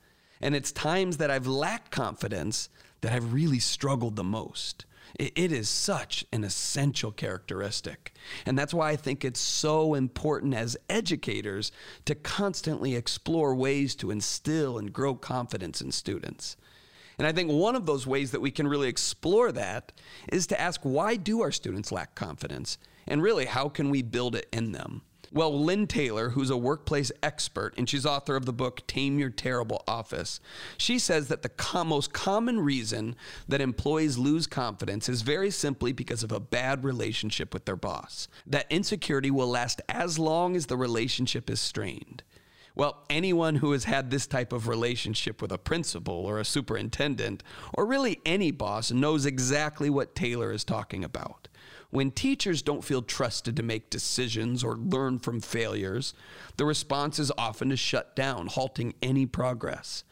And 0.41 0.55
it's 0.55 0.73
times 0.73 1.17
that 1.17 1.31
I've 1.31 1.47
lacked 1.47 1.91
confidence 1.91 2.69
that 3.01 3.13
I've 3.13 3.33
really 3.33 3.59
struggled 3.59 4.15
the 4.15 4.25
most. 4.25 4.85
It 5.19 5.53
is 5.53 5.69
such 5.69 6.25
an 6.33 6.43
essential 6.43 7.13
characteristic. 7.13 8.15
And 8.47 8.59
that's 8.59 8.73
why 8.73 8.91
I 8.91 8.97
think 8.97 9.25
it's 9.25 9.41
so 9.41 9.95
important 9.95 10.55
as 10.55 10.77
educators 10.89 11.71
to 12.07 12.15
constantly 12.15 12.95
explore 12.95 13.55
ways 13.55 13.95
to 13.97 14.11
instill 14.11 14.79
and 14.79 14.93
grow 14.93 15.15
confidence 15.15 15.81
in 15.81 15.93
students. 15.93 16.57
And 17.19 17.27
I 17.27 17.33
think 17.33 17.51
one 17.51 17.77
of 17.77 17.87
those 17.87 18.07
ways 18.07 18.31
that 18.31 18.41
we 18.41 18.51
can 18.51 18.67
really 18.67 18.89
explore 18.89 19.53
that 19.53 19.93
is 20.33 20.47
to 20.49 20.61
ask 20.61 20.81
why 20.83 21.17
do 21.17 21.43
our 21.43 21.53
students 21.53 21.93
lack 21.93 22.15
confidence? 22.15 22.79
And 23.07 23.23
really, 23.23 23.45
how 23.45 23.69
can 23.69 23.91
we 23.91 24.03
build 24.03 24.35
it 24.35 24.49
in 24.53 24.73
them? 24.73 25.03
Well, 25.35 25.59
Lynn 25.59 25.87
Taylor, 25.87 26.31
who's 26.31 26.51
a 26.51 26.59
workplace 26.59 27.11
expert 27.23 27.73
and 27.79 27.89
she's 27.89 28.05
author 28.05 28.37
of 28.37 28.45
the 28.45 28.53
book 28.53 28.87
Tame 28.87 29.19
Your 29.19 29.31
Terrible 29.31 29.83
Office, 29.89 30.41
she 30.77 30.99
says 30.99 31.29
that 31.29 31.41
the 31.41 31.49
com- 31.49 31.89
most 31.89 32.13
common 32.13 32.61
reason 32.61 33.17
that 33.49 33.63
employees 33.63 34.19
lose 34.19 34.47
confidence 34.47 35.09
is 35.09 35.23
very 35.23 35.51
simply 35.51 35.93
because 35.93 36.23
of 36.23 36.33
a 36.33 36.41
bad 36.41 36.85
relationship 36.85 37.55
with 37.55 37.65
their 37.65 37.77
boss. 37.77 38.29
That 38.47 38.67
insecurity 38.69 39.31
will 39.31 39.49
last 39.49 39.81
as 39.89 40.19
long 40.19 40.55
as 40.55 40.67
the 40.67 40.77
relationship 40.77 41.49
is 41.49 41.61
strained. 41.61 42.23
Well, 42.75 43.03
anyone 43.09 43.57
who 43.57 43.73
has 43.73 43.85
had 43.85 44.11
this 44.11 44.27
type 44.27 44.53
of 44.53 44.69
relationship 44.69 45.41
with 45.41 45.53
a 45.53 45.59
principal 45.59 46.15
or 46.15 46.39
a 46.39 46.45
superintendent, 46.45 47.43
or 47.73 47.87
really 47.87 48.21
any 48.27 48.51
boss, 48.51 48.91
knows 48.91 49.25
exactly 49.25 49.89
what 49.89 50.15
Taylor 50.15 50.53
is 50.53 50.65
talking 50.65 51.05
about. 51.05 51.49
When 51.93 52.11
teachers 52.11 52.63
don't 52.63 52.83
feel 52.83 53.03
trusted 53.03 53.55
to 53.55 53.63
make 53.63 53.91
decisions 53.91 54.65
or 54.65 54.79
learn 54.79 55.19
from 55.19 55.43
failures, 55.43 56.15
the 56.57 56.65
response 56.65 57.19
is 57.19 57.31
often 57.37 57.69
to 57.69 57.77
shut 57.77 58.17
down, 58.17 58.47
halting 58.47 58.95
any 59.03 59.27
progress. 59.27 60.03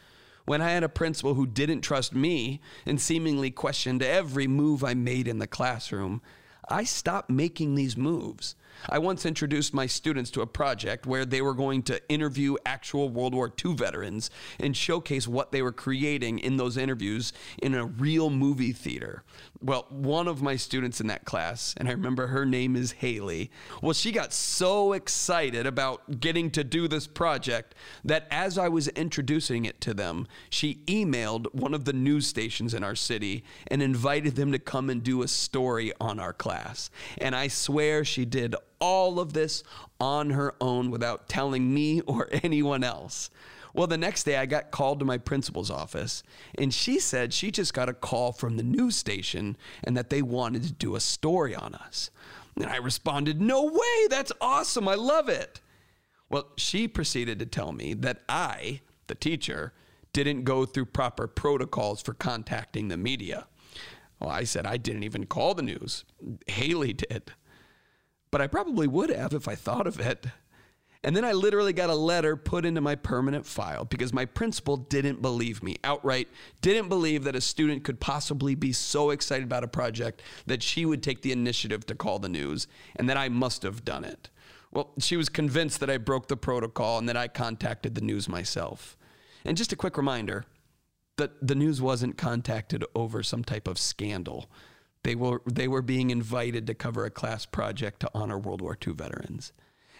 When 0.44 0.60
I 0.60 0.72
had 0.72 0.84
a 0.84 0.90
principal 0.90 1.32
who 1.32 1.46
didn't 1.46 1.80
trust 1.80 2.14
me 2.14 2.60
and 2.84 3.00
seemingly 3.00 3.50
questioned 3.50 4.02
every 4.02 4.46
move 4.46 4.84
I 4.84 4.92
made 4.92 5.26
in 5.26 5.38
the 5.38 5.46
classroom, 5.46 6.20
I 6.68 6.84
stopped 6.84 7.30
making 7.30 7.76
these 7.76 7.96
moves. 7.96 8.56
I 8.88 8.98
once 8.98 9.26
introduced 9.26 9.74
my 9.74 9.86
students 9.86 10.30
to 10.32 10.42
a 10.42 10.46
project 10.46 11.06
where 11.06 11.24
they 11.24 11.42
were 11.42 11.54
going 11.54 11.82
to 11.84 12.08
interview 12.08 12.56
actual 12.64 13.08
World 13.08 13.34
War 13.34 13.52
II 13.64 13.74
veterans 13.74 14.30
and 14.58 14.76
showcase 14.76 15.26
what 15.26 15.50
they 15.50 15.62
were 15.62 15.72
creating 15.72 16.38
in 16.38 16.58
those 16.58 16.76
interviews 16.76 17.32
in 17.62 17.74
a 17.74 17.86
real 17.86 18.30
movie 18.30 18.72
theater. 18.72 19.24
Well, 19.62 19.84
one 19.90 20.26
of 20.26 20.40
my 20.40 20.56
students 20.56 21.02
in 21.02 21.08
that 21.08 21.26
class, 21.26 21.74
and 21.76 21.86
I 21.86 21.92
remember 21.92 22.28
her 22.28 22.46
name 22.46 22.76
is 22.76 22.92
Haley, 22.92 23.50
well, 23.82 23.92
she 23.92 24.10
got 24.10 24.32
so 24.32 24.94
excited 24.94 25.66
about 25.66 26.18
getting 26.18 26.50
to 26.52 26.64
do 26.64 26.88
this 26.88 27.06
project 27.06 27.74
that 28.02 28.26
as 28.30 28.56
I 28.56 28.68
was 28.68 28.88
introducing 28.88 29.66
it 29.66 29.78
to 29.82 29.92
them, 29.92 30.26
she 30.48 30.76
emailed 30.86 31.54
one 31.54 31.74
of 31.74 31.84
the 31.84 31.92
news 31.92 32.26
stations 32.26 32.72
in 32.72 32.82
our 32.82 32.94
city 32.94 33.44
and 33.66 33.82
invited 33.82 34.34
them 34.34 34.50
to 34.52 34.58
come 34.58 34.88
and 34.88 35.02
do 35.02 35.22
a 35.22 35.28
story 35.28 35.92
on 36.00 36.18
our 36.18 36.32
class. 36.32 36.88
And 37.18 37.36
I 37.36 37.48
swear 37.48 38.02
she 38.02 38.24
did 38.24 38.56
all 38.80 39.20
of 39.20 39.34
this 39.34 39.62
on 40.00 40.30
her 40.30 40.54
own 40.62 40.90
without 40.90 41.28
telling 41.28 41.74
me 41.74 42.00
or 42.00 42.30
anyone 42.42 42.82
else. 42.82 43.28
Well, 43.74 43.86
the 43.86 43.98
next 43.98 44.24
day 44.24 44.36
I 44.36 44.46
got 44.46 44.70
called 44.70 44.98
to 44.98 45.04
my 45.04 45.18
principal's 45.18 45.70
office, 45.70 46.22
and 46.58 46.72
she 46.72 46.98
said 46.98 47.32
she 47.32 47.50
just 47.50 47.74
got 47.74 47.88
a 47.88 47.94
call 47.94 48.32
from 48.32 48.56
the 48.56 48.62
news 48.62 48.96
station 48.96 49.56
and 49.84 49.96
that 49.96 50.10
they 50.10 50.22
wanted 50.22 50.62
to 50.64 50.72
do 50.72 50.96
a 50.96 51.00
story 51.00 51.54
on 51.54 51.74
us. 51.74 52.10
And 52.56 52.66
I 52.66 52.76
responded, 52.76 53.40
No 53.40 53.64
way, 53.64 54.06
that's 54.08 54.32
awesome, 54.40 54.88
I 54.88 54.94
love 54.94 55.28
it. 55.28 55.60
Well, 56.28 56.48
she 56.56 56.88
proceeded 56.88 57.38
to 57.38 57.46
tell 57.46 57.72
me 57.72 57.94
that 57.94 58.22
I, 58.28 58.80
the 59.06 59.14
teacher, 59.14 59.72
didn't 60.12 60.44
go 60.44 60.64
through 60.64 60.86
proper 60.86 61.26
protocols 61.28 62.02
for 62.02 62.14
contacting 62.14 62.88
the 62.88 62.96
media. 62.96 63.46
Well, 64.18 64.30
I 64.30 64.44
said 64.44 64.66
I 64.66 64.76
didn't 64.76 65.04
even 65.04 65.26
call 65.26 65.54
the 65.54 65.62
news. 65.62 66.04
Haley 66.46 66.92
did 66.92 67.32
but 68.30 68.40
I 68.40 68.46
probably 68.46 68.86
would 68.86 69.10
have 69.10 69.34
if 69.34 69.48
I 69.48 69.54
thought 69.54 69.86
of 69.86 69.98
it. 70.00 70.26
And 71.02 71.16
then 71.16 71.24
I 71.24 71.32
literally 71.32 71.72
got 71.72 71.88
a 71.88 71.94
letter 71.94 72.36
put 72.36 72.66
into 72.66 72.82
my 72.82 72.94
permanent 72.94 73.46
file 73.46 73.86
because 73.86 74.12
my 74.12 74.26
principal 74.26 74.76
didn't 74.76 75.22
believe 75.22 75.62
me 75.62 75.76
outright, 75.82 76.28
didn't 76.60 76.90
believe 76.90 77.24
that 77.24 77.34
a 77.34 77.40
student 77.40 77.84
could 77.84 78.00
possibly 78.00 78.54
be 78.54 78.72
so 78.72 79.10
excited 79.10 79.44
about 79.44 79.64
a 79.64 79.68
project 79.68 80.20
that 80.46 80.62
she 80.62 80.84
would 80.84 81.02
take 81.02 81.22
the 81.22 81.32
initiative 81.32 81.86
to 81.86 81.94
call 81.94 82.18
the 82.18 82.28
news 82.28 82.66
and 82.96 83.08
that 83.08 83.16
I 83.16 83.30
must 83.30 83.62
have 83.62 83.82
done 83.82 84.04
it. 84.04 84.28
Well, 84.72 84.92
she 84.98 85.16
was 85.16 85.30
convinced 85.30 85.80
that 85.80 85.90
I 85.90 85.96
broke 85.96 86.28
the 86.28 86.36
protocol 86.36 86.98
and 86.98 87.08
that 87.08 87.16
I 87.16 87.28
contacted 87.28 87.94
the 87.94 88.02
news 88.02 88.28
myself. 88.28 88.98
And 89.44 89.56
just 89.56 89.72
a 89.72 89.76
quick 89.76 89.96
reminder 89.96 90.44
that 91.16 91.46
the 91.46 91.54
news 91.54 91.80
wasn't 91.80 92.18
contacted 92.18 92.84
over 92.94 93.22
some 93.22 93.42
type 93.42 93.66
of 93.66 93.78
scandal. 93.78 94.50
They 95.02 95.14
were, 95.14 95.40
they 95.50 95.66
were 95.66 95.82
being 95.82 96.10
invited 96.10 96.66
to 96.66 96.74
cover 96.74 97.06
a 97.06 97.10
class 97.10 97.46
project 97.46 98.00
to 98.00 98.10
honor 98.14 98.38
World 98.38 98.60
War 98.60 98.76
II 98.86 98.92
veterans. 98.92 99.52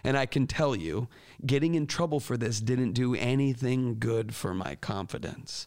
And 0.02 0.16
I 0.16 0.26
can 0.26 0.46
tell 0.46 0.74
you, 0.74 1.08
getting 1.44 1.74
in 1.74 1.86
trouble 1.86 2.20
for 2.20 2.36
this 2.36 2.60
didn't 2.60 2.92
do 2.92 3.14
anything 3.14 3.98
good 3.98 4.34
for 4.34 4.54
my 4.54 4.74
confidence. 4.74 5.66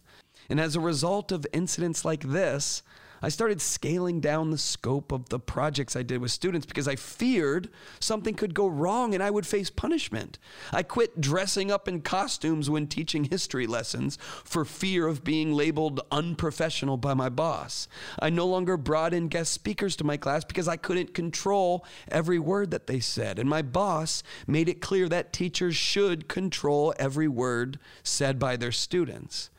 And 0.50 0.60
as 0.60 0.76
a 0.76 0.82
result 0.82 1.32
of 1.32 1.46
incidents 1.54 2.04
like 2.04 2.24
this, 2.24 2.84
I 3.24 3.30
started 3.30 3.62
scaling 3.62 4.20
down 4.20 4.52
the 4.52 4.58
scope 4.58 5.14
of 5.14 5.30
the 5.30 5.40
projects 5.40 5.96
I 5.96 6.04
did 6.04 6.20
with 6.20 6.32
students 6.32 6.66
because 6.66 6.90
I 6.90 6.98
feared 6.98 7.70
something 8.02 8.36
could 8.36 8.54
go 8.54 8.68
wrong 8.68 9.14
and 9.14 9.24
I 9.24 9.32
would 9.32 9.48
face 9.48 9.70
punishment. 9.70 10.38
I 10.74 10.84
quit 10.84 11.22
dressing 11.22 11.72
up 11.72 11.88
in 11.88 12.02
costumes 12.02 12.70
when 12.70 12.86
teaching 12.88 13.24
history 13.24 13.66
lessons 13.66 14.18
for 14.44 14.66
fear 14.66 15.08
of 15.08 15.24
being 15.24 15.54
labeled 15.54 16.02
unprofessional 16.12 16.98
by 16.98 17.14
my 17.14 17.30
boss. 17.30 17.88
I 18.20 18.30
no 18.30 18.46
longer 18.46 18.76
brought 18.76 19.14
in 19.14 19.30
guest 19.30 19.54
speakers 19.54 19.96
to 19.98 20.04
my 20.04 20.18
class 20.18 20.44
because 20.44 20.68
I 20.68 20.76
couldn't 20.76 21.14
control 21.14 21.86
every 22.10 22.40
word 22.40 22.72
that 22.72 22.88
they 22.88 23.00
said. 23.00 23.40
And 23.40 23.50
my 23.50 23.62
boss 23.62 24.22
made 24.48 24.68
it 24.68 24.82
clear 24.82 25.08
that 25.08 25.32
teachers 25.32 25.78
should 25.78 26.28
control 26.28 26.94
every 27.00 27.30
word 27.30 27.80
said 28.04 28.38
by 28.38 28.58
their 28.58 28.74
students. 28.74 29.50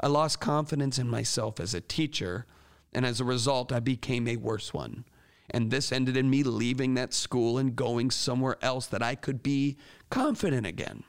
I 0.00 0.08
lost 0.08 0.40
confidence 0.40 0.98
in 0.98 1.08
myself 1.08 1.60
as 1.60 1.74
a 1.74 1.80
teacher 1.80 2.46
and 2.94 3.04
as 3.04 3.20
a 3.20 3.24
result, 3.24 3.72
I 3.72 3.80
became 3.80 4.28
a 4.28 4.36
worse 4.36 4.72
one. 4.72 5.04
And 5.50 5.70
this 5.70 5.92
ended 5.92 6.16
in 6.16 6.30
me 6.30 6.42
leaving 6.42 6.94
that 6.94 7.12
school 7.12 7.58
and 7.58 7.76
going 7.76 8.10
somewhere 8.10 8.56
else 8.62 8.86
that 8.86 9.02
I 9.02 9.14
could 9.14 9.42
be 9.42 9.76
confident 10.10 10.66
again. 10.66 11.02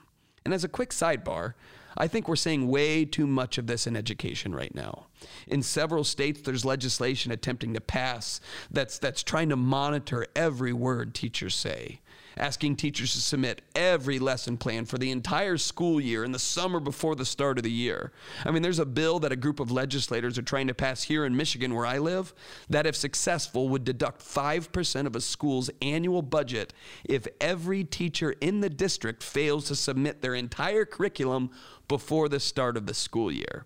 And 0.44 0.54
as 0.54 0.63
a 0.63 0.70
quick 0.70 0.89
sidebar, 0.89 1.54
I 1.98 2.08
think 2.08 2.27
we're 2.27 2.36
seeing 2.36 2.68
way 2.68 3.06
too 3.06 3.25
much 3.25 3.58
of 3.58 3.68
this 3.68 3.88
in 3.88 3.96
education 3.96 4.54
right 4.54 4.75
now. 4.75 5.08
In 5.48 5.62
several 5.62 6.03
states, 6.03 6.41
there's 6.41 6.65
legislation 6.65 7.32
attempting 7.32 7.74
to 7.74 7.82
pass 7.82 8.41
that's, 8.72 9.00
that's 9.00 9.24
trying 9.24 9.50
to 9.50 9.55
monitor 9.55 10.25
every 10.36 10.74
word 10.74 11.13
teachers 11.13 11.55
say 11.55 12.01
asking 12.38 12.75
teachers 12.75 13.13
to 13.13 13.20
submit 13.20 13.62
every 13.75 14.20
lesson 14.20 14.58
plan 14.58 14.86
for 14.86 14.98
the 14.98 15.12
entire 15.12 15.58
school 15.58 16.01
year 16.01 16.24
in 16.24 16.32
the 16.32 16.39
summer 16.39 16.79
before 16.79 17.15
the 17.15 17.25
start 17.25 17.58
of 17.58 17.63
the 17.63 17.72
year. 17.72 18.12
I 18.44 18.51
mean, 18.51 18.62
there's 18.62 18.79
a 18.79 18.86
bill 18.86 19.20
that 19.20 19.32
a 19.32 19.38
group 19.38 19.60
of 19.60 19.72
legislators 19.72 20.38
are 20.38 20.44
trying 20.44 20.67
to 20.67 20.74
pass 20.74 21.03
here 21.03 21.25
in 21.25 21.36
Michigan, 21.36 21.74
where 21.74 21.86
I 21.86 21.98
live, 21.98 22.34
that 22.70 22.86
if 22.86 22.96
successful 22.96 23.70
would 23.70 23.84
deduct 23.84 24.22
5% 24.22 25.05
of 25.05 25.15
a 25.15 25.22
school's 25.22 25.70
annual 25.82 26.22
budget 26.22 26.74
if 27.03 27.27
every 27.39 27.84
teacher 27.84 28.36
in 28.41 28.62
the 28.62 28.70
district 28.70 29.24
fails 29.24 29.65
to 29.65 29.75
submit 29.75 30.22
their 30.22 30.36
entire 30.36 30.86
curriculum 30.86 31.51
before 31.88 32.29
the 32.29 32.39
start 32.39 32.77
of 32.77 32.86
the 32.86 32.94
school 32.94 33.32
year. 33.32 33.65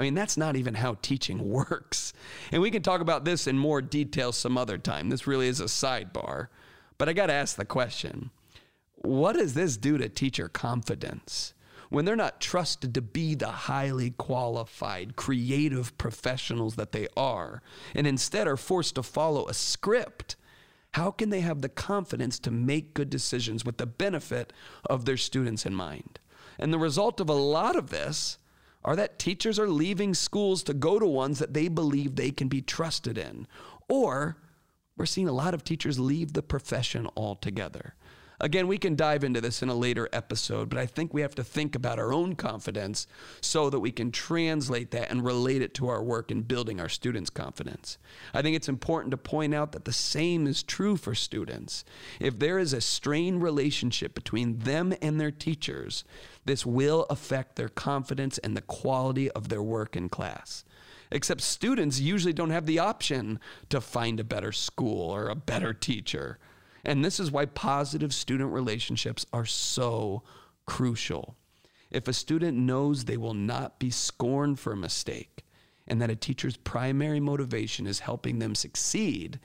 I 0.00 0.02
mean, 0.02 0.14
that's 0.14 0.38
not 0.38 0.56
even 0.56 0.72
how 0.72 0.96
teaching 1.02 1.46
works. 1.50 2.14
And 2.50 2.62
we 2.62 2.70
can 2.70 2.82
talk 2.82 3.02
about 3.02 3.26
this 3.26 3.46
in 3.46 3.58
more 3.58 3.82
detail 3.82 4.32
some 4.32 4.56
other 4.56 4.78
time. 4.78 5.10
This 5.10 5.26
really 5.26 5.46
is 5.46 5.60
a 5.60 5.64
sidebar. 5.64 6.48
But 6.96 7.10
I 7.10 7.12
got 7.12 7.26
to 7.26 7.34
ask 7.34 7.56
the 7.56 7.66
question 7.66 8.30
what 8.96 9.34
does 9.34 9.52
this 9.52 9.76
do 9.76 9.98
to 9.98 10.08
teacher 10.08 10.48
confidence? 10.48 11.52
When 11.90 12.04
they're 12.04 12.16
not 12.16 12.40
trusted 12.40 12.94
to 12.94 13.02
be 13.02 13.34
the 13.34 13.48
highly 13.48 14.10
qualified, 14.10 15.16
creative 15.16 15.96
professionals 15.98 16.76
that 16.76 16.92
they 16.92 17.08
are, 17.16 17.62
and 17.94 18.06
instead 18.06 18.46
are 18.46 18.56
forced 18.56 18.94
to 18.94 19.02
follow 19.02 19.46
a 19.48 19.54
script, 19.54 20.36
how 20.92 21.10
can 21.10 21.30
they 21.30 21.40
have 21.40 21.60
the 21.60 21.68
confidence 21.68 22.38
to 22.40 22.50
make 22.50 22.94
good 22.94 23.10
decisions 23.10 23.64
with 23.64 23.78
the 23.78 23.86
benefit 23.86 24.52
of 24.88 25.04
their 25.04 25.16
students 25.16 25.66
in 25.66 25.74
mind? 25.74 26.20
And 26.58 26.72
the 26.72 26.78
result 26.78 27.20
of 27.20 27.28
a 27.28 27.34
lot 27.34 27.76
of 27.76 27.90
this 27.90 28.38
are 28.84 28.96
that 28.96 29.18
teachers 29.18 29.58
are 29.58 29.68
leaving 29.68 30.14
schools 30.14 30.62
to 30.64 30.74
go 30.74 30.98
to 30.98 31.06
ones 31.06 31.38
that 31.38 31.54
they 31.54 31.68
believe 31.68 32.16
they 32.16 32.30
can 32.30 32.48
be 32.48 32.62
trusted 32.62 33.18
in. 33.18 33.46
Or 33.88 34.36
we're 34.96 35.06
seeing 35.06 35.28
a 35.28 35.32
lot 35.32 35.54
of 35.54 35.64
teachers 35.64 35.98
leave 35.98 36.32
the 36.32 36.42
profession 36.42 37.08
altogether. 37.16 37.94
Again, 38.42 38.68
we 38.68 38.78
can 38.78 38.96
dive 38.96 39.22
into 39.22 39.42
this 39.42 39.62
in 39.62 39.68
a 39.68 39.74
later 39.74 40.08
episode, 40.14 40.70
but 40.70 40.78
I 40.78 40.86
think 40.86 41.12
we 41.12 41.20
have 41.20 41.34
to 41.34 41.44
think 41.44 41.74
about 41.74 41.98
our 41.98 42.10
own 42.10 42.34
confidence 42.36 43.06
so 43.42 43.68
that 43.68 43.80
we 43.80 43.92
can 43.92 44.10
translate 44.10 44.92
that 44.92 45.10
and 45.10 45.22
relate 45.22 45.60
it 45.60 45.74
to 45.74 45.88
our 45.88 46.02
work 46.02 46.30
in 46.30 46.40
building 46.40 46.80
our 46.80 46.88
students' 46.88 47.28
confidence. 47.28 47.98
I 48.32 48.40
think 48.40 48.56
it's 48.56 48.68
important 48.68 49.10
to 49.10 49.18
point 49.18 49.54
out 49.54 49.72
that 49.72 49.84
the 49.84 49.92
same 49.92 50.46
is 50.46 50.62
true 50.62 50.96
for 50.96 51.14
students. 51.14 51.84
If 52.18 52.38
there 52.38 52.58
is 52.58 52.72
a 52.72 52.80
strained 52.80 53.42
relationship 53.42 54.14
between 54.14 54.60
them 54.60 54.94
and 55.02 55.20
their 55.20 55.30
teachers, 55.30 56.04
this 56.46 56.64
will 56.64 57.04
affect 57.10 57.56
their 57.56 57.68
confidence 57.68 58.38
and 58.38 58.56
the 58.56 58.62
quality 58.62 59.30
of 59.32 59.50
their 59.50 59.62
work 59.62 59.96
in 59.96 60.08
class 60.08 60.64
except 61.12 61.40
students 61.40 61.98
usually 61.98 62.32
don't 62.32 62.50
have 62.50 62.66
the 62.66 62.78
option 62.78 63.40
to 63.68 63.80
find 63.80 64.20
a 64.20 64.24
better 64.24 64.52
school 64.52 65.10
or 65.10 65.28
a 65.28 65.34
better 65.34 65.74
teacher. 65.74 66.38
And 66.84 67.04
this 67.04 67.20
is 67.20 67.30
why 67.30 67.46
positive 67.46 68.14
student 68.14 68.52
relationships 68.52 69.26
are 69.32 69.46
so 69.46 70.22
crucial. 70.66 71.36
If 71.90 72.06
a 72.06 72.12
student 72.12 72.56
knows 72.56 73.04
they 73.04 73.16
will 73.16 73.34
not 73.34 73.78
be 73.78 73.90
scorned 73.90 74.60
for 74.60 74.72
a 74.72 74.76
mistake 74.76 75.44
and 75.86 76.00
that 76.00 76.10
a 76.10 76.16
teacher's 76.16 76.56
primary 76.56 77.20
motivation 77.20 77.86
is 77.86 78.00
helping 78.00 78.38
them 78.38 78.54
succeed, 78.54 79.40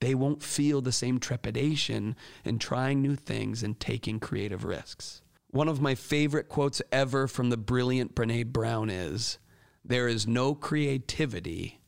they 0.00 0.14
won't 0.14 0.42
feel 0.42 0.80
the 0.80 0.92
same 0.92 1.20
trepidation 1.20 2.16
in 2.44 2.58
trying 2.58 3.02
new 3.02 3.16
things 3.16 3.62
and 3.62 3.78
taking 3.78 4.18
creative 4.18 4.64
risks. 4.64 5.20
One 5.50 5.68
of 5.68 5.80
my 5.80 5.94
favorite 5.94 6.48
quotes 6.48 6.80
ever 6.90 7.26
from 7.26 7.50
the 7.50 7.56
brilliant 7.56 8.14
Brene 8.14 8.46
Brown 8.46 8.88
is 8.88 9.38
There 9.84 10.08
is 10.08 10.26
no 10.26 10.54
creativity 10.54 11.80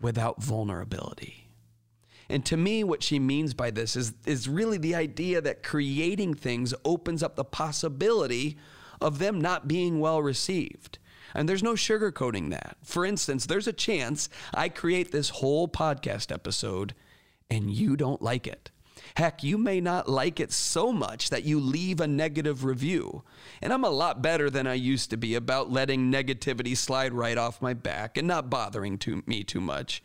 without 0.00 0.42
vulnerability. 0.42 1.39
And 2.30 2.46
to 2.46 2.56
me, 2.56 2.84
what 2.84 3.02
she 3.02 3.18
means 3.18 3.54
by 3.54 3.70
this 3.72 3.96
is, 3.96 4.14
is 4.24 4.48
really 4.48 4.78
the 4.78 4.94
idea 4.94 5.40
that 5.40 5.64
creating 5.64 6.34
things 6.34 6.72
opens 6.84 7.22
up 7.22 7.34
the 7.34 7.44
possibility 7.44 8.56
of 9.00 9.18
them 9.18 9.40
not 9.40 9.66
being 9.66 9.98
well 9.98 10.22
received. 10.22 10.98
And 11.34 11.48
there's 11.48 11.62
no 11.62 11.74
sugarcoating 11.74 12.50
that. 12.50 12.76
For 12.84 13.04
instance, 13.04 13.46
there's 13.46 13.66
a 13.66 13.72
chance 13.72 14.28
I 14.54 14.68
create 14.68 15.10
this 15.10 15.30
whole 15.30 15.66
podcast 15.68 16.32
episode 16.32 16.94
and 17.50 17.70
you 17.70 17.96
don't 17.96 18.22
like 18.22 18.46
it. 18.46 18.70
Heck, 19.16 19.42
you 19.42 19.58
may 19.58 19.80
not 19.80 20.08
like 20.08 20.38
it 20.38 20.52
so 20.52 20.92
much 20.92 21.30
that 21.30 21.44
you 21.44 21.58
leave 21.58 22.00
a 22.00 22.06
negative 22.06 22.64
review. 22.64 23.24
And 23.60 23.72
I'm 23.72 23.84
a 23.84 23.90
lot 23.90 24.22
better 24.22 24.50
than 24.50 24.68
I 24.68 24.74
used 24.74 25.10
to 25.10 25.16
be 25.16 25.34
about 25.34 25.70
letting 25.70 26.12
negativity 26.12 26.76
slide 26.76 27.12
right 27.12 27.36
off 27.36 27.62
my 27.62 27.74
back 27.74 28.16
and 28.16 28.28
not 28.28 28.50
bothering 28.50 28.98
to 28.98 29.22
me 29.26 29.42
too 29.42 29.60
much. 29.60 30.02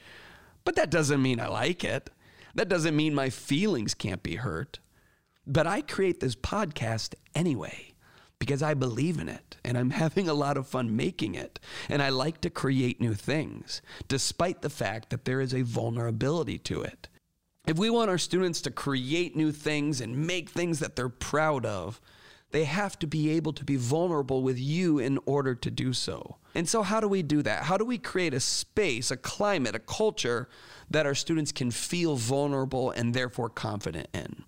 But 0.63 0.75
that 0.75 0.89
doesn't 0.89 1.22
mean 1.22 1.39
I 1.39 1.48
like 1.48 1.84
it. 1.84 2.10
That 2.55 2.69
doesn't 2.69 2.95
mean 2.95 3.13
my 3.13 3.29
feelings 3.29 3.93
can't 3.93 4.24
be 4.24 4.35
hurt. 4.35 4.79
But 5.45 5.67
I 5.67 5.81
create 5.81 6.19
this 6.19 6.35
podcast 6.35 7.13
anyway 7.35 7.93
because 8.39 8.63
I 8.63 8.74
believe 8.74 9.19
in 9.19 9.29
it 9.29 9.57
and 9.63 9.77
I'm 9.77 9.89
having 9.91 10.27
a 10.27 10.33
lot 10.33 10.57
of 10.57 10.67
fun 10.67 10.95
making 10.95 11.35
it. 11.35 11.59
And 11.89 12.01
I 12.01 12.09
like 12.09 12.41
to 12.41 12.50
create 12.50 13.01
new 13.01 13.13
things, 13.13 13.81
despite 14.07 14.62
the 14.62 14.69
fact 14.69 15.09
that 15.09 15.25
there 15.25 15.41
is 15.41 15.53
a 15.53 15.62
vulnerability 15.62 16.57
to 16.59 16.81
it. 16.81 17.09
If 17.67 17.77
we 17.77 17.89
want 17.89 18.09
our 18.09 18.17
students 18.17 18.62
to 18.62 18.71
create 18.71 19.35
new 19.35 19.51
things 19.51 20.00
and 20.00 20.27
make 20.27 20.50
things 20.50 20.79
that 20.79 20.95
they're 20.95 21.09
proud 21.09 21.65
of, 21.65 22.00
they 22.51 22.63
have 22.63 22.97
to 23.00 23.07
be 23.07 23.31
able 23.31 23.53
to 23.53 23.65
be 23.65 23.75
vulnerable 23.75 24.43
with 24.43 24.59
you 24.59 25.00
in 25.00 25.19
order 25.25 25.55
to 25.55 25.71
do 25.71 25.91
so. 25.91 26.38
And 26.53 26.69
so, 26.69 26.83
how 26.83 27.00
do 27.00 27.07
we 27.07 27.21
do 27.24 27.41
that? 27.41 27.63
How 27.63 27.75
do 27.75 27.83
we 27.83 27.97
create 27.97 28.33
a 28.33 28.39
space, 28.39 29.11
a 29.11 29.18
climate, 29.18 29.75
a 29.75 29.79
culture 29.79 30.48
that 30.89 31.05
our 31.05 31.15
students 31.15 31.51
can 31.51 31.71
feel 31.71 32.15
vulnerable 32.15 32.91
and 32.91 33.13
therefore 33.13 33.50
confident 33.50 34.07
in? 34.13 34.45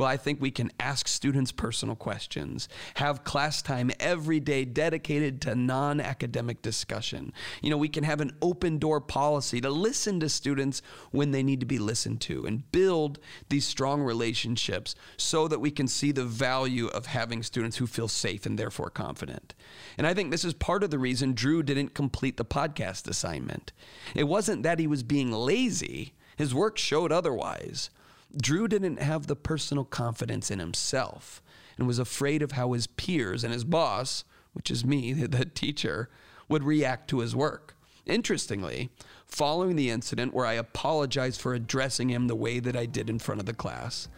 Well, 0.00 0.08
I 0.08 0.16
think 0.16 0.40
we 0.40 0.50
can 0.50 0.72
ask 0.80 1.06
students 1.06 1.52
personal 1.52 1.94
questions, 1.94 2.70
have 2.94 3.22
class 3.22 3.60
time 3.60 3.90
every 4.00 4.40
day 4.40 4.64
dedicated 4.64 5.42
to 5.42 5.54
non 5.54 6.00
academic 6.00 6.62
discussion. 6.62 7.34
You 7.60 7.68
know, 7.68 7.76
we 7.76 7.90
can 7.90 8.04
have 8.04 8.22
an 8.22 8.34
open 8.40 8.78
door 8.78 9.02
policy 9.02 9.60
to 9.60 9.68
listen 9.68 10.18
to 10.20 10.30
students 10.30 10.80
when 11.10 11.32
they 11.32 11.42
need 11.42 11.60
to 11.60 11.66
be 11.66 11.78
listened 11.78 12.22
to 12.22 12.46
and 12.46 12.72
build 12.72 13.18
these 13.50 13.66
strong 13.66 14.00
relationships 14.00 14.94
so 15.18 15.46
that 15.48 15.60
we 15.60 15.70
can 15.70 15.86
see 15.86 16.12
the 16.12 16.24
value 16.24 16.86
of 16.86 17.04
having 17.04 17.42
students 17.42 17.76
who 17.76 17.86
feel 17.86 18.08
safe 18.08 18.46
and 18.46 18.58
therefore 18.58 18.88
confident. 18.88 19.54
And 19.98 20.06
I 20.06 20.14
think 20.14 20.30
this 20.30 20.46
is 20.46 20.54
part 20.54 20.82
of 20.82 20.88
the 20.88 20.98
reason 20.98 21.34
Drew 21.34 21.62
didn't 21.62 21.92
complete 21.92 22.38
the 22.38 22.44
podcast 22.46 23.06
assignment. 23.06 23.74
It 24.14 24.24
wasn't 24.24 24.62
that 24.62 24.78
he 24.78 24.86
was 24.86 25.02
being 25.02 25.30
lazy, 25.30 26.14
his 26.38 26.54
work 26.54 26.78
showed 26.78 27.12
otherwise. 27.12 27.90
Drew 28.36 28.68
didn't 28.68 29.00
have 29.00 29.26
the 29.26 29.36
personal 29.36 29.84
confidence 29.84 30.50
in 30.50 30.58
himself 30.58 31.42
and 31.76 31.86
was 31.86 31.98
afraid 31.98 32.42
of 32.42 32.52
how 32.52 32.72
his 32.72 32.86
peers 32.86 33.42
and 33.42 33.52
his 33.52 33.64
boss, 33.64 34.24
which 34.52 34.70
is 34.70 34.84
me, 34.84 35.12
the 35.14 35.44
teacher, 35.44 36.08
would 36.48 36.64
react 36.64 37.08
to 37.08 37.20
his 37.20 37.34
work. 37.34 37.76
Interestingly, 38.06 38.90
following 39.26 39.76
the 39.76 39.90
incident 39.90 40.34
where 40.34 40.46
I 40.46 40.54
apologized 40.54 41.40
for 41.40 41.54
addressing 41.54 42.08
him 42.08 42.26
the 42.26 42.36
way 42.36 42.58
that 42.60 42.76
I 42.76 42.86
did 42.86 43.08
in 43.08 43.18
front 43.18 43.40
of 43.40 43.46
the 43.46 43.52
class, 43.52 44.08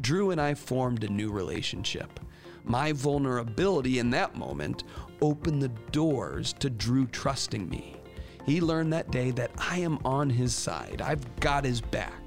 Drew 0.00 0.30
and 0.30 0.40
I 0.40 0.54
formed 0.54 1.04
a 1.04 1.08
new 1.08 1.30
relationship. 1.30 2.20
My 2.64 2.92
vulnerability 2.92 3.98
in 3.98 4.10
that 4.10 4.36
moment 4.36 4.84
opened 5.20 5.62
the 5.62 5.68
doors 5.90 6.52
to 6.54 6.70
Drew 6.70 7.06
trusting 7.06 7.68
me. 7.68 7.96
He 8.46 8.60
learned 8.60 8.92
that 8.92 9.10
day 9.10 9.30
that 9.32 9.52
I 9.58 9.78
am 9.78 9.98
on 10.04 10.30
his 10.30 10.54
side, 10.54 11.02
I've 11.02 11.36
got 11.40 11.64
his 11.64 11.80
back. 11.80 12.21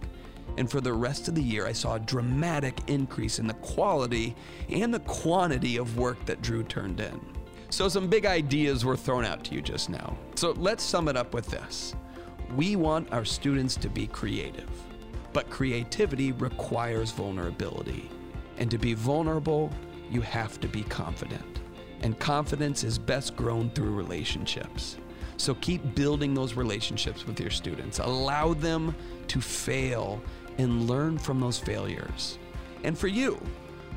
And 0.57 0.69
for 0.69 0.81
the 0.81 0.93
rest 0.93 1.27
of 1.27 1.35
the 1.35 1.41
year, 1.41 1.65
I 1.65 1.73
saw 1.73 1.95
a 1.95 1.99
dramatic 1.99 2.79
increase 2.87 3.39
in 3.39 3.47
the 3.47 3.53
quality 3.55 4.35
and 4.69 4.93
the 4.93 4.99
quantity 5.01 5.77
of 5.77 5.97
work 5.97 6.23
that 6.25 6.41
Drew 6.41 6.63
turned 6.63 6.99
in. 6.99 7.19
So, 7.69 7.89
some 7.89 8.07
big 8.07 8.25
ideas 8.25 8.85
were 8.85 8.95
thrown 8.95 9.25
out 9.25 9.43
to 9.45 9.55
you 9.55 9.61
just 9.61 9.89
now. 9.89 10.15
So, 10.35 10.51
let's 10.51 10.83
sum 10.83 11.07
it 11.09 11.17
up 11.17 11.33
with 11.33 11.47
this 11.47 11.95
We 12.55 12.75
want 12.75 13.11
our 13.11 13.25
students 13.25 13.75
to 13.77 13.89
be 13.89 14.07
creative, 14.07 14.69
but 15.33 15.49
creativity 15.49 16.31
requires 16.31 17.11
vulnerability. 17.11 18.09
And 18.57 18.71
to 18.71 18.77
be 18.77 18.93
vulnerable, 18.93 19.71
you 20.09 20.21
have 20.21 20.59
to 20.61 20.67
be 20.67 20.83
confident. 20.83 21.59
And 22.01 22.17
confidence 22.19 22.83
is 22.83 22.97
best 22.97 23.35
grown 23.35 23.69
through 23.71 23.91
relationships. 23.91 24.97
So 25.37 25.55
keep 25.55 25.95
building 25.95 26.33
those 26.33 26.53
relationships 26.53 27.25
with 27.25 27.39
your 27.39 27.49
students. 27.49 27.99
Allow 27.99 28.53
them 28.53 28.95
to 29.27 29.41
fail 29.41 30.21
and 30.57 30.87
learn 30.89 31.17
from 31.17 31.39
those 31.39 31.59
failures. 31.59 32.37
And 32.83 32.97
for 32.97 33.07
you, 33.07 33.41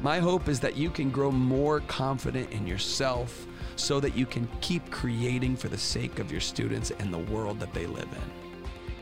my 0.03 0.19
hope 0.19 0.49
is 0.49 0.61
that 0.61 0.77
you 0.77 0.91
can 0.91 1.11
grow 1.11 1.31
more 1.31 1.81
confident 1.81 2.53
in 2.53 2.67
yourself 2.67 3.47
so 3.77 4.01
that 4.01 4.17
you 4.17 4.27
can 4.27 4.49
keep 4.61 4.91
creating 4.91 5.57
for 5.57 5.69
the 5.69 5.79
sake 5.79 6.19
of 6.19 6.31
your 6.31 6.41
students 6.41 6.91
and 6.99 7.13
the 7.13 7.19
world 7.19 7.61
that 7.61 7.75
they 7.75 7.87
live 7.87 8.09
in. 8.13 8.48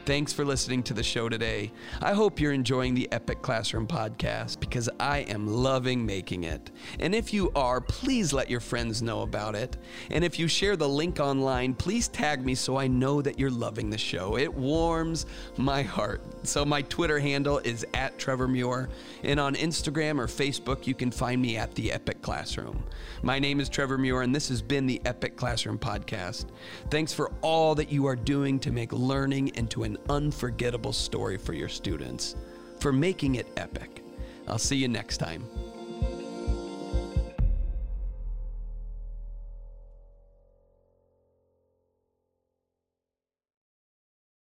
Thanks 0.06 0.32
for 0.32 0.44
listening 0.44 0.84
to 0.84 0.94
the 0.94 1.02
show 1.02 1.28
today. 1.28 1.72
I 2.00 2.14
hope 2.14 2.38
you're 2.38 2.52
enjoying 2.52 2.94
the 2.94 3.10
Epic 3.10 3.42
Classroom 3.42 3.88
podcast 3.88 4.60
because 4.60 4.88
I 5.00 5.18
am 5.22 5.48
loving 5.48 6.06
making 6.06 6.44
it. 6.44 6.70
And 7.00 7.12
if 7.12 7.34
you 7.34 7.50
are, 7.56 7.80
please 7.80 8.32
let 8.32 8.48
your 8.48 8.60
friends 8.60 9.02
know 9.02 9.22
about 9.22 9.56
it. 9.56 9.76
And 10.12 10.22
if 10.22 10.38
you 10.38 10.46
share 10.46 10.76
the 10.76 10.88
link 10.88 11.18
online, 11.18 11.74
please 11.74 12.06
tag 12.06 12.46
me 12.46 12.54
so 12.54 12.76
I 12.76 12.86
know 12.86 13.20
that 13.20 13.36
you're 13.36 13.50
loving 13.50 13.90
the 13.90 13.98
show. 13.98 14.38
It 14.38 14.54
warms 14.54 15.26
my 15.56 15.82
heart. 15.82 16.22
So 16.44 16.64
my 16.64 16.82
Twitter 16.82 17.18
handle 17.18 17.58
is 17.64 17.84
at 17.92 18.16
Trevor 18.16 18.46
Muir, 18.46 18.88
and 19.24 19.40
on 19.40 19.56
Instagram 19.56 20.20
or 20.20 20.28
Facebook, 20.28 20.86
you 20.86 20.94
can 20.94 21.10
find 21.10 21.42
me 21.42 21.56
at 21.56 21.74
the 21.74 21.90
Epic 21.90 22.22
Classroom. 22.22 22.84
My 23.24 23.40
name 23.40 23.58
is 23.58 23.68
Trevor 23.68 23.98
Muir, 23.98 24.22
and 24.22 24.32
this 24.32 24.48
has 24.50 24.62
been 24.62 24.86
the 24.86 25.00
Epic 25.04 25.34
Classroom 25.36 25.80
podcast. 25.80 26.46
Thanks 26.90 27.12
for 27.12 27.32
all 27.42 27.74
that 27.74 27.90
you 27.90 28.06
are 28.06 28.14
doing 28.14 28.60
to 28.60 28.70
make 28.70 28.92
learning 28.92 29.48
into 29.56 29.82
unforgettable 30.08 30.92
story 30.92 31.36
for 31.36 31.52
your 31.52 31.68
students, 31.68 32.36
for 32.80 32.92
making 32.92 33.36
it 33.36 33.46
epic. 33.56 34.02
I'll 34.48 34.58
see 34.58 34.76
you 34.76 34.88
next 34.88 35.18
time. 35.18 35.44